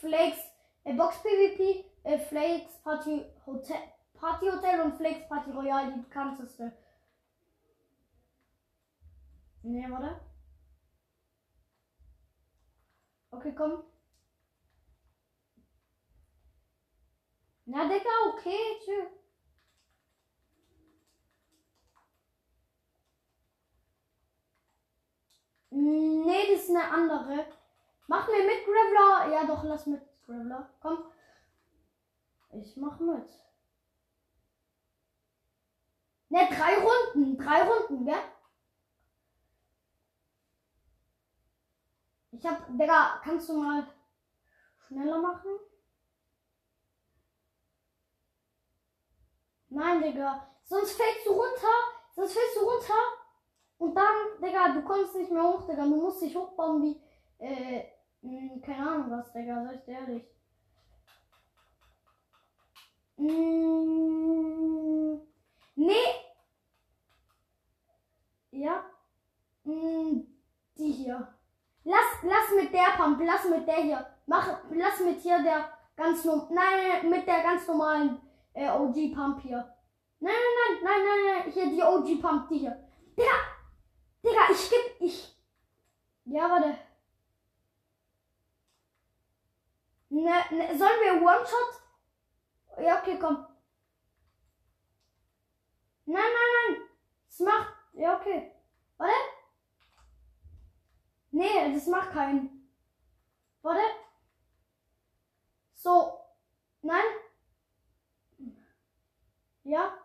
[0.00, 0.38] Flakes
[0.84, 3.76] äh, Box PvP, äh, Flakes Party Hotel,
[4.14, 6.72] Party Hotel und Flakes Party Royale, die bekannteste.
[9.62, 10.20] Ne, warte.
[13.30, 13.82] Okay, komm.
[17.66, 19.08] Na, Digga, okay, tschüss.
[25.70, 27.46] Nee, das ist eine andere.
[28.06, 29.32] Mach mir mit Graveler.
[29.34, 30.68] Ja, doch, lass mit Graveler.
[30.80, 30.98] Komm.
[32.60, 33.28] Ich mach mit.
[36.30, 37.36] Ne, drei Runden.
[37.36, 38.22] Drei Runden, gell?
[42.32, 43.86] Ich hab, Digga, kannst du mal
[44.86, 45.50] schneller machen?
[49.68, 50.48] Nein, Digga.
[50.64, 51.76] Sonst fällst du runter.
[52.14, 53.02] Sonst fällst du runter.
[53.78, 55.84] Und dann, Digga, du kommst nicht mehr hoch, Digga.
[55.84, 57.00] Du musst dich hochbauen wie,
[57.38, 57.84] äh,
[58.22, 59.64] mh, keine Ahnung was, Digga.
[59.64, 60.33] Sag ich dir ehrlich.
[63.16, 65.14] Mm,
[65.74, 65.94] nee.
[68.50, 68.84] Ja.
[69.64, 70.20] Mm,
[70.76, 71.34] die hier.
[71.84, 74.06] Lass, lass mit der Pump, lass mit der hier.
[74.26, 78.20] Mach, lass mit hier der ganz norm, nein, mit der ganz normalen
[78.54, 79.74] äh, OG Pump hier.
[80.20, 82.88] Nein, nein, nein, nein, nein, nein, hier die OG Pump, die hier.
[83.16, 83.36] Digga,
[84.24, 85.36] Digga, ich geb, ich.
[86.24, 86.78] Ja, warte.
[90.08, 91.83] Ne, ne, sollen wir One-Shot?
[92.78, 93.46] Ja, okay, komm.
[96.06, 96.88] Nein, nein, nein.
[97.28, 97.74] Das macht.
[97.94, 98.52] Ja, okay.
[98.96, 99.12] Warte.
[101.30, 102.70] Nee, das macht keinen.
[103.62, 103.80] Warte.
[105.74, 106.20] So.
[106.82, 107.04] Nein.
[109.64, 109.98] Ja.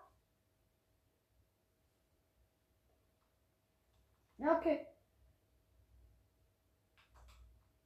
[4.37, 4.87] Ja, okay.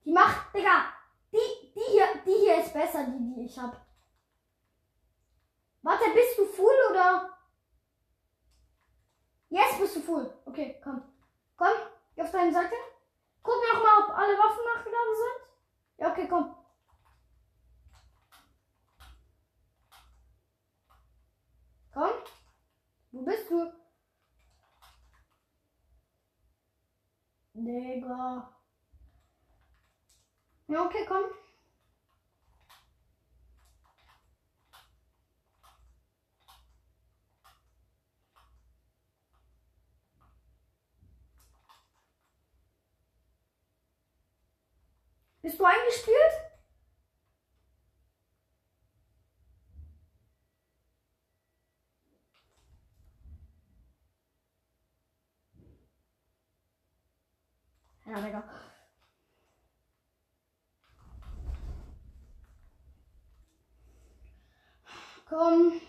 [0.05, 0.93] Die macht, Digga.
[1.31, 3.82] Die, die hier, die hier ist besser, die, die ich hab.
[5.83, 7.37] Warte, bist du full oder?
[9.49, 10.33] Jetzt bist du full.
[10.45, 11.03] Okay, komm.
[11.57, 11.75] Komm,
[12.15, 12.73] geh auf deine Seite.
[13.43, 15.99] Guck noch mal, ob alle Waffen nachgeladen sind.
[15.99, 16.55] Ja, okay, komm.
[21.93, 22.11] Komm.
[23.11, 23.71] Wo bist du?
[27.53, 28.55] Digga.
[30.67, 31.25] Ja, okay, komm.
[45.43, 46.17] Bist du eingespielt?
[58.05, 58.43] Ja, Digga.
[65.25, 65.81] Komm.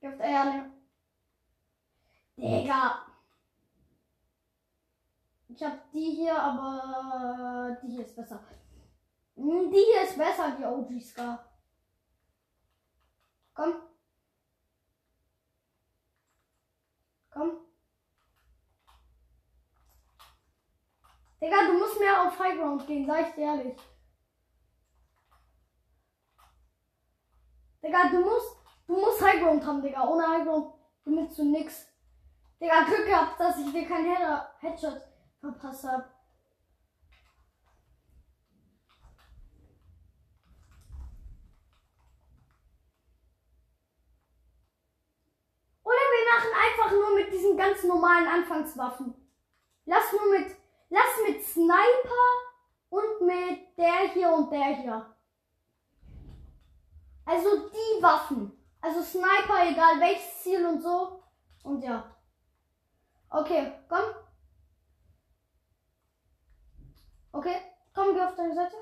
[0.00, 0.64] Gibt ehrlich.
[2.36, 3.06] Digga.
[5.54, 8.42] Ich hab die hier, aber die hier ist besser.
[9.36, 11.44] Hm, Die hier ist besser, die OG Scar.
[13.54, 13.74] Komm.
[17.30, 17.52] Komm.
[21.40, 23.78] Digga, du musst mehr auf Highground gehen, sag ich dir ehrlich.
[27.80, 28.56] Digga, du musst,
[28.88, 30.08] du musst Highground haben, Digga.
[30.08, 30.74] Ohne Highground
[31.04, 31.86] benutzt du nix.
[32.60, 34.16] Digga, Glück gehabt, dass ich dir keinen
[34.58, 35.13] Headshot
[35.44, 36.10] verpasst hab.
[45.82, 49.14] Oder wir machen einfach nur mit diesen ganz normalen Anfangswaffen.
[49.84, 50.56] Lass nur mit,
[50.88, 52.26] lass mit Sniper
[52.88, 55.14] und mit der hier und der hier.
[57.26, 58.52] Also die Waffen.
[58.80, 61.22] Also Sniper, egal welches Ziel und so.
[61.62, 62.16] Und ja.
[63.28, 64.23] Okay, komm.
[67.34, 67.56] Okay,
[67.92, 68.76] komm, geh auf deine Seite.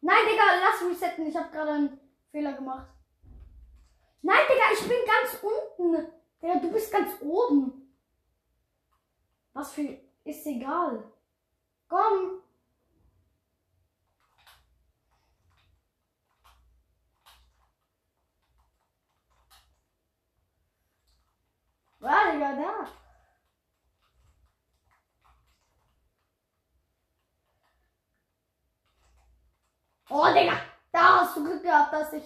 [0.00, 1.26] Nein, Digga, lass resetten.
[1.26, 2.88] Ich habe gerade einen Fehler gemacht.
[4.22, 6.10] Nein, Digga, ich bin ganz unten.
[6.40, 7.94] Digga, du bist ganz oben.
[9.52, 10.00] Was für.
[10.24, 11.12] Ist egal.
[11.86, 12.42] Komm.
[22.00, 23.07] War Digga, da.
[30.10, 30.60] Oh, Digga.
[30.92, 32.24] Da hast du Glück gehabt, dass ich.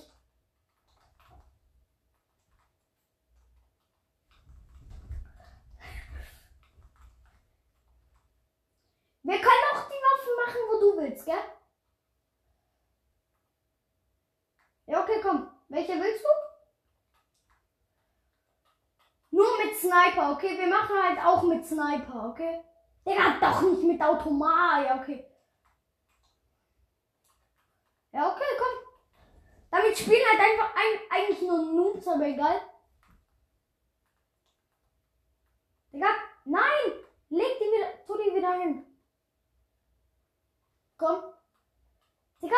[9.24, 11.34] Wir können auch die Waffen machen, wo du willst, gell?
[14.86, 15.48] Ja, okay, komm.
[15.68, 16.28] Welche willst du?
[19.30, 20.58] Nur mit Sniper, okay?
[20.58, 22.62] Wir machen halt auch mit Sniper, okay?
[23.06, 24.84] Digga, doch nicht mit Automat.
[24.84, 25.31] Ja, okay.
[28.12, 28.92] Ja, okay, komm.
[29.70, 32.60] Damit spielen halt einfach ein, eigentlich nur Noobs, aber egal.
[35.92, 36.08] Digga,
[36.44, 36.92] nein!
[37.30, 38.84] Leg die wieder, tu die wieder hin.
[40.98, 41.22] Komm.
[42.42, 42.56] Digga,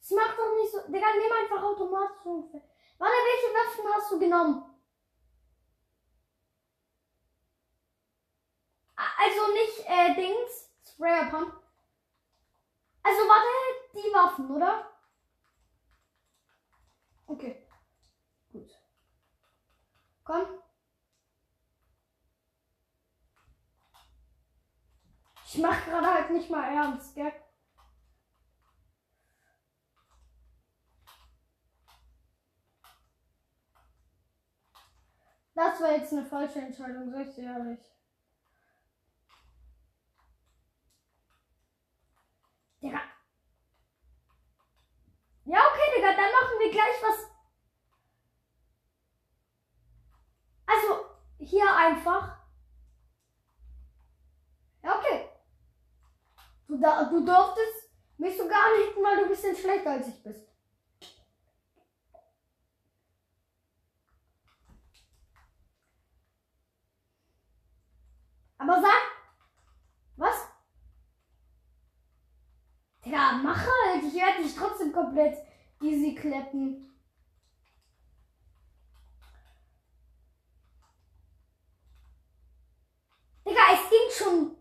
[0.00, 0.80] das macht doch nicht so.
[0.90, 2.60] Digga, nimm einfach automatisch.
[2.98, 4.64] Warte, welche Waffen hast du genommen?
[8.96, 11.52] Also nicht äh, Dings, Sprayer Pump.
[13.02, 13.46] Also warte,
[14.02, 14.90] die Waffen, oder?
[17.26, 17.66] Okay.
[18.52, 18.70] Gut.
[20.24, 20.46] Komm.
[25.46, 27.32] Ich mach gerade halt nicht mal ernst, gell?
[35.54, 37.80] Das war jetzt eine falsche Entscheidung, sag ich dir ehrlich.
[42.82, 43.15] Digga.
[45.46, 47.30] Ja, okay, Digga, dann machen wir gleich was.
[50.66, 51.06] Also,
[51.38, 52.36] hier einfach.
[54.82, 55.28] Ja, okay.
[56.66, 60.20] Du, da, du durftest mich so gar nicht, weil du ein bisschen schlechter als ich
[60.22, 60.48] bist.
[68.58, 69.02] Aber sag,
[70.16, 70.48] was?
[73.04, 74.02] Digga, mach halt.
[74.02, 75.38] Ich werde dich trotzdem komplett
[76.46, 76.92] kleppen.
[83.44, 84.56] Digga, es ging schon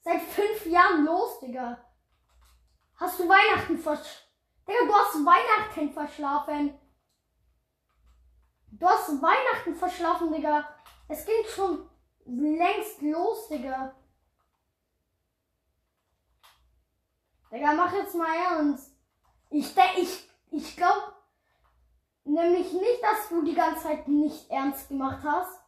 [0.00, 1.78] seit fünf Jahren los, Digga.
[2.96, 4.26] Hast du Weihnachten versch...
[4.66, 6.78] Digga, du hast Weihnachten verschlafen.
[8.72, 10.68] Du hast Weihnachten verschlafen, Digga.
[11.08, 11.88] Es ging schon
[12.24, 13.96] längst los, Digga.
[17.50, 18.94] Digga, mach jetzt mal ernst.
[19.48, 21.12] Ich denke, ich, ich glaube
[22.24, 25.60] nämlich nicht, dass du die ganze Zeit nicht ernst gemacht hast.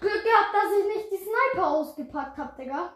[0.00, 2.92] Glück gehabt, dass ich nicht die Sniper ausgepackt hab, Digga.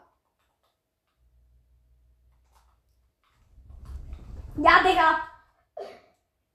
[4.57, 5.20] Ja, Digga.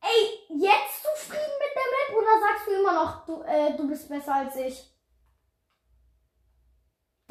[0.01, 4.09] Ey, jetzt zufrieden mit der Map oder sagst du immer noch, du, äh, du bist
[4.09, 4.92] besser als ich?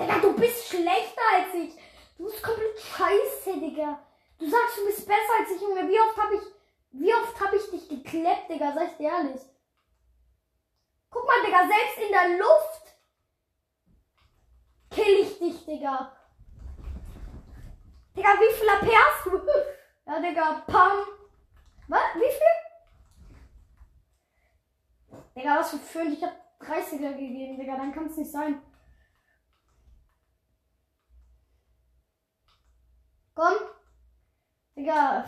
[0.03, 1.77] Digga, du bist schlechter als ich.
[2.19, 4.01] Du bist komplett scheiße, Digga.
[4.39, 5.89] Du sagst, du bist besser als ich, Junge.
[5.89, 6.41] Wie oft hab ich,
[6.91, 8.73] wie oft hab ich dich gekleppt, Digga?
[8.73, 9.41] Sag ich dir ehrlich.
[11.09, 12.83] Guck mal, Digga, selbst in der Luft
[14.91, 16.17] kill ich dich, Digga.
[18.17, 19.41] Digga, wie viel AP hast du?
[20.05, 20.99] Ja, Digga, pam.
[21.87, 22.01] Was?
[22.17, 22.57] Wie viel?
[25.37, 26.15] Digga, was für fünf?
[26.19, 27.77] Ich hab 30er gegeben, Digga.
[27.77, 28.61] Dann kann es nicht sein.
[33.35, 33.55] Komm.
[34.77, 35.25] Digga.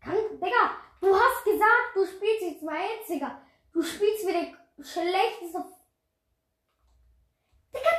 [0.00, 3.40] Kann, Digga, du hast gesagt, du spielst jetzt mal jetzt, Digga.
[3.72, 5.64] Du spielst wie der schlechteste.
[7.74, 7.90] Digga,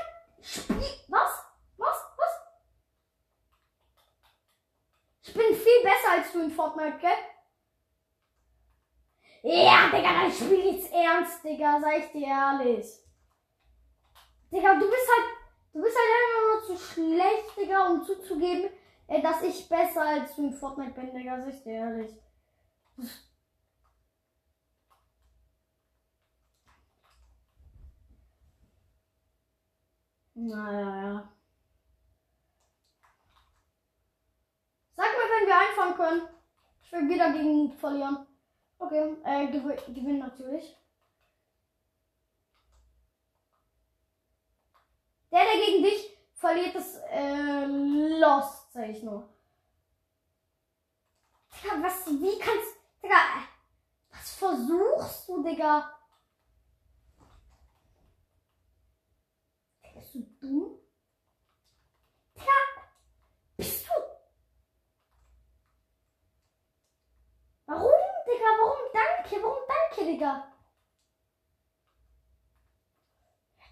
[0.41, 1.05] spiel.
[1.07, 1.45] Was?
[1.77, 1.97] Was?
[2.17, 2.35] Was?
[5.23, 7.11] Ich bin viel besser als du in Fortnite, gell?
[9.43, 12.85] Ja, Digga, dann spiel jetzt ernst, Digga, sag ich dir ehrlich.
[14.51, 15.27] Digga, du bist halt,
[15.73, 18.69] du bist halt einfach nur zu schlecht, Digga, um zuzugeben,
[19.11, 22.11] äh, dass ich besser als in Fortnite bin, Digga, sag ich dir ehrlich.
[30.35, 31.29] Naja, ja.
[34.95, 36.27] Sag mir, wenn wir einfahren können.
[36.83, 38.25] Ich will wieder gegen Noob verlieren.
[38.79, 40.77] Okay, äh, gew gewinnen natürlich.
[45.31, 49.27] Der, der gegen dich verliert, ist äh, lost, sag ich nur.
[51.61, 53.17] Digga, was, wie kannst, Digga,
[54.09, 55.91] was versuchst du, Digga?
[59.93, 60.79] Bist du dumm?
[62.33, 62.51] Digga,
[63.57, 63.91] bist du
[67.65, 67.91] Warum,
[68.25, 68.49] Digga?
[68.59, 69.43] Warum danke?
[69.43, 70.47] Warum danke, Digga?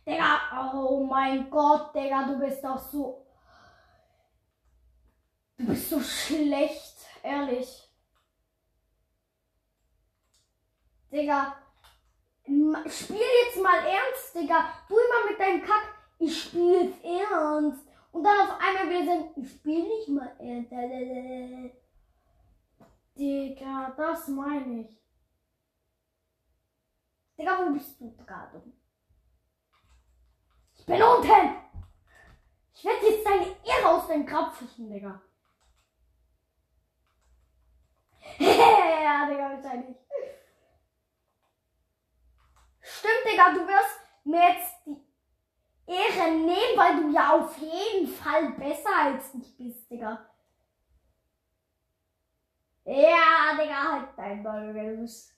[0.05, 3.28] Digga, oh mein Gott, Digga, du bist doch so.
[5.59, 7.91] Du bist so schlecht, ehrlich.
[11.11, 11.53] Digga,
[12.87, 14.71] spiel jetzt mal ernst, Digga.
[14.87, 15.83] Du immer mit deinem Kack,
[16.17, 17.85] ich spiel jetzt ernst.
[18.13, 21.75] Und dann auf einmal wieder sagen, ich spiel nicht mal ernst.
[23.17, 24.97] Digga, das meine ich.
[27.37, 28.63] Digga, wo bist du gerade?
[30.73, 31.55] Ich bin unten!
[32.73, 35.21] Ich werde jetzt deine Ehre aus deinem Grab fischen, Digga.
[38.79, 39.97] Ja, Digga, wahrscheinlich.
[42.81, 44.97] Stimmt, Digga, du wirst mir jetzt die
[45.91, 50.25] Ehre nehmen, weil du ja auf jeden Fall besser als ich bist, Digga.
[52.85, 55.35] Ja, Digga, halt dein Ball, du bist.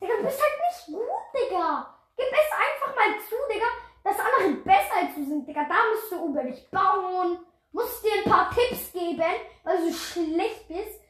[0.00, 1.94] Digga, du bist halt nicht gut, Digga.
[2.16, 3.66] Gib es einfach mal zu, Digga,
[4.04, 5.64] dass andere besser als du sind, Digga.
[5.64, 7.38] Da musst du über dich bauen.
[7.72, 9.22] Musst dir ein paar Tipps geben,
[9.62, 11.00] weil du schlecht bist.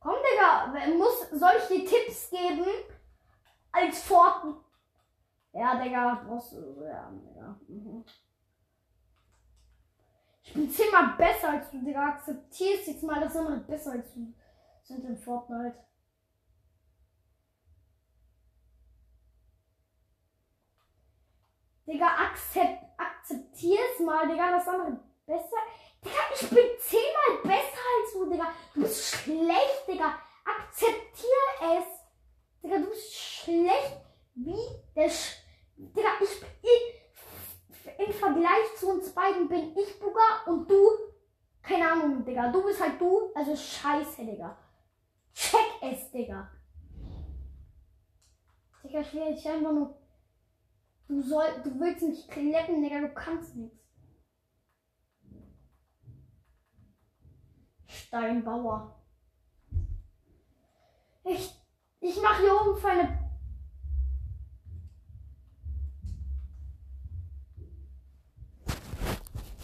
[0.00, 2.66] Komm, Digga, muss, dir Tipps geben?
[3.72, 4.56] Als Forten.
[5.52, 6.84] Ja, Digga, brauchst du.
[6.84, 7.58] Ja, Digga.
[7.68, 8.04] Mhm.
[10.42, 12.08] Ich bin zehnmal besser als du, Digga.
[12.08, 14.32] Akzeptierst jetzt mal, dass andere besser als du
[14.82, 15.78] sind in Fortnite.
[21.86, 25.56] Digga, akzept, akzeptier's mal, Digga, dass andere besser.
[26.02, 28.46] Digga, ich bin zehnmal besser als du, Digga.
[28.74, 30.18] Du bist schlecht, Digga.
[30.44, 31.84] Akzeptier es.
[32.62, 34.00] Digga, du bist schlecht
[34.34, 34.58] wie
[34.94, 35.44] der Sch
[35.76, 36.42] Digga, ich.
[36.62, 40.88] Ich, Im Vergleich zu uns beiden bin ich Buga und du.
[41.62, 42.50] Keine Ahnung, Digga.
[42.50, 43.32] Du bist halt du.
[43.34, 44.56] Also scheiße, Digga.
[45.32, 46.50] Check es, Digga.
[48.82, 49.98] Digga, ich will dich einfach nur.
[51.08, 53.78] Du soll, du willst mich kleppen, Digga, du kannst nichts.
[57.86, 59.03] Steinbauer.
[61.24, 61.54] Ich,
[62.00, 63.18] ich mache hier oben für eine.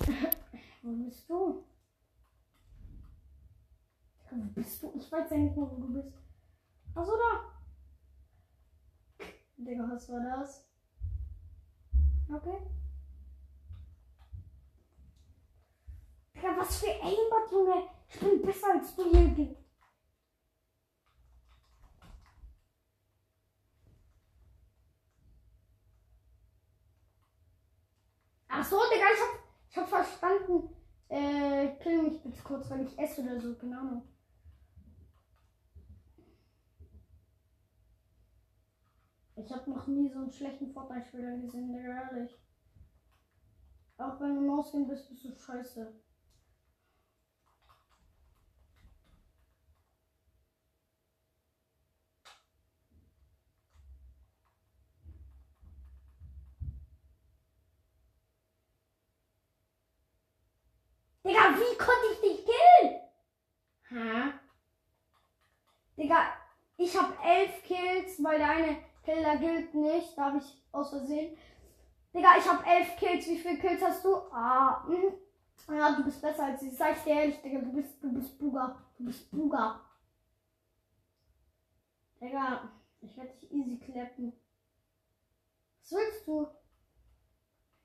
[0.82, 1.64] Wo bist du?
[4.30, 4.92] Wo bist du?
[4.96, 6.16] Ich weiß ja nicht mehr, wo du bist.
[6.94, 7.50] Achso, da.
[9.58, 10.66] Digga, was war das?
[12.32, 12.58] Okay.
[16.34, 17.90] Digga, was für Aimbot, Junge.
[18.08, 19.59] Ich bin besser als du hier.
[28.60, 29.40] Ge- Ach so, Digga, ich hab,
[29.70, 30.70] ich hab verstanden.
[31.08, 34.02] Äh, kill mich bitte kurz, weil ich esse oder so, keine Ahnung.
[39.34, 42.38] Ich habe noch nie so einen schlechten Fortnite-Spieler gesehen, ehrlich.
[43.98, 45.92] Auch wenn du Mausgame bist, bist du scheiße.
[61.24, 63.00] Digga, wie konnte ich dich killen?
[63.88, 64.32] Hä?
[65.96, 66.32] Digga,
[66.78, 67.62] ich habe elf
[68.22, 70.16] Weil der eine Killer gilt nicht.
[70.16, 71.36] Da habe ich aus Versehen.
[72.14, 73.26] Digga, ich habe elf Kills.
[73.28, 74.14] Wie viele Kills hast du?
[74.32, 75.14] Ah, hm.
[75.76, 76.76] Ja, du bist besser als ich.
[76.76, 78.76] Sag ich dir ehrlich, Digga, du bist, du bist Buga.
[78.98, 79.80] Du bist Buga.
[82.20, 84.32] Digga, ich werde dich easy klappen.
[85.82, 86.46] Was willst du?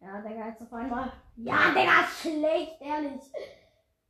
[0.02, 1.12] Ja, Digga, jetzt auf einmal.
[1.38, 3.22] Ja, Digga, schlecht, ehrlich.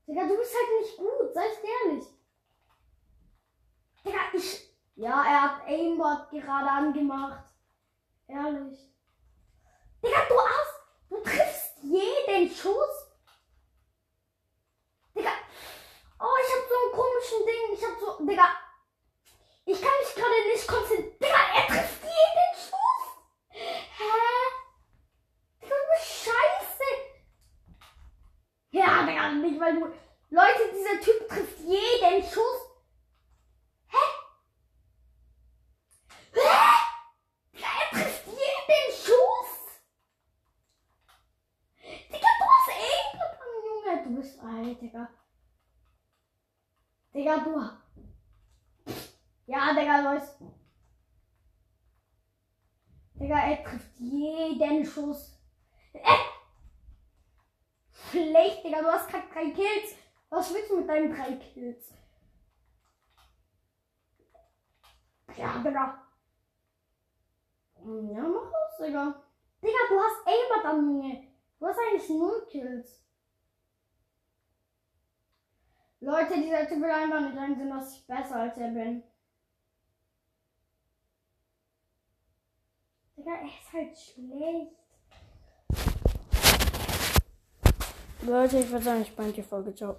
[0.07, 2.05] Digga, du bist halt nicht gut, sag ich dir ehrlich.
[4.05, 4.74] Digga, ich.
[4.95, 7.43] Ja, er hat Aimbot gerade angemacht.
[8.27, 8.79] Ehrlich.
[10.03, 10.79] Digga, du hast.
[11.09, 13.11] Du triffst jeden Schuss.
[15.15, 15.31] Digga.
[16.19, 17.73] Oh, ich hab so einen komischen Ding.
[17.73, 18.25] Ich hab so.
[18.25, 18.49] Digga.
[19.65, 21.19] Ich kann mich gerade nicht konzentrieren.
[21.19, 23.05] Digga, er trifft jeden Schuss.
[23.49, 24.13] Hä?
[25.61, 26.89] Digga, du bist scheiße.
[28.71, 29.93] Ja, Digga, nicht weil du.
[30.29, 32.61] Leute, dieser Typ trifft jeden Schuss.
[33.87, 34.05] Hä?
[36.33, 36.39] Hä?
[37.53, 39.51] Digga, er trifft jeden Schuss.
[41.81, 44.03] Digga, du hast Aimbot an, Junge.
[44.03, 45.09] Du bist alt, Digga.
[47.11, 47.59] Digga, du.
[49.47, 50.27] Ja, Digga, Leute.
[53.15, 55.39] Digga, er trifft jeden Schuss.
[55.93, 56.01] Äh.
[58.11, 59.95] Schlecht, Digga, du hast gerade drei Kills.
[60.29, 61.91] Was willst du mit deinen drei Kills?
[65.35, 66.07] Ja, Digga.
[67.77, 69.23] Ja, mach aus, Digga.
[69.63, 71.27] Digga, du hast Aimbot an Junge.
[71.57, 73.04] Du hast eigentlich null Kills.
[76.05, 79.01] Leute, dieser Typ will einfach nicht einsehen, dass ich besser als er bin.
[83.17, 84.75] Digga, er ist halt schlecht.
[88.21, 89.73] Leute, ich würde sagen, ich beende die Folge.
[89.73, 89.95] Ciao.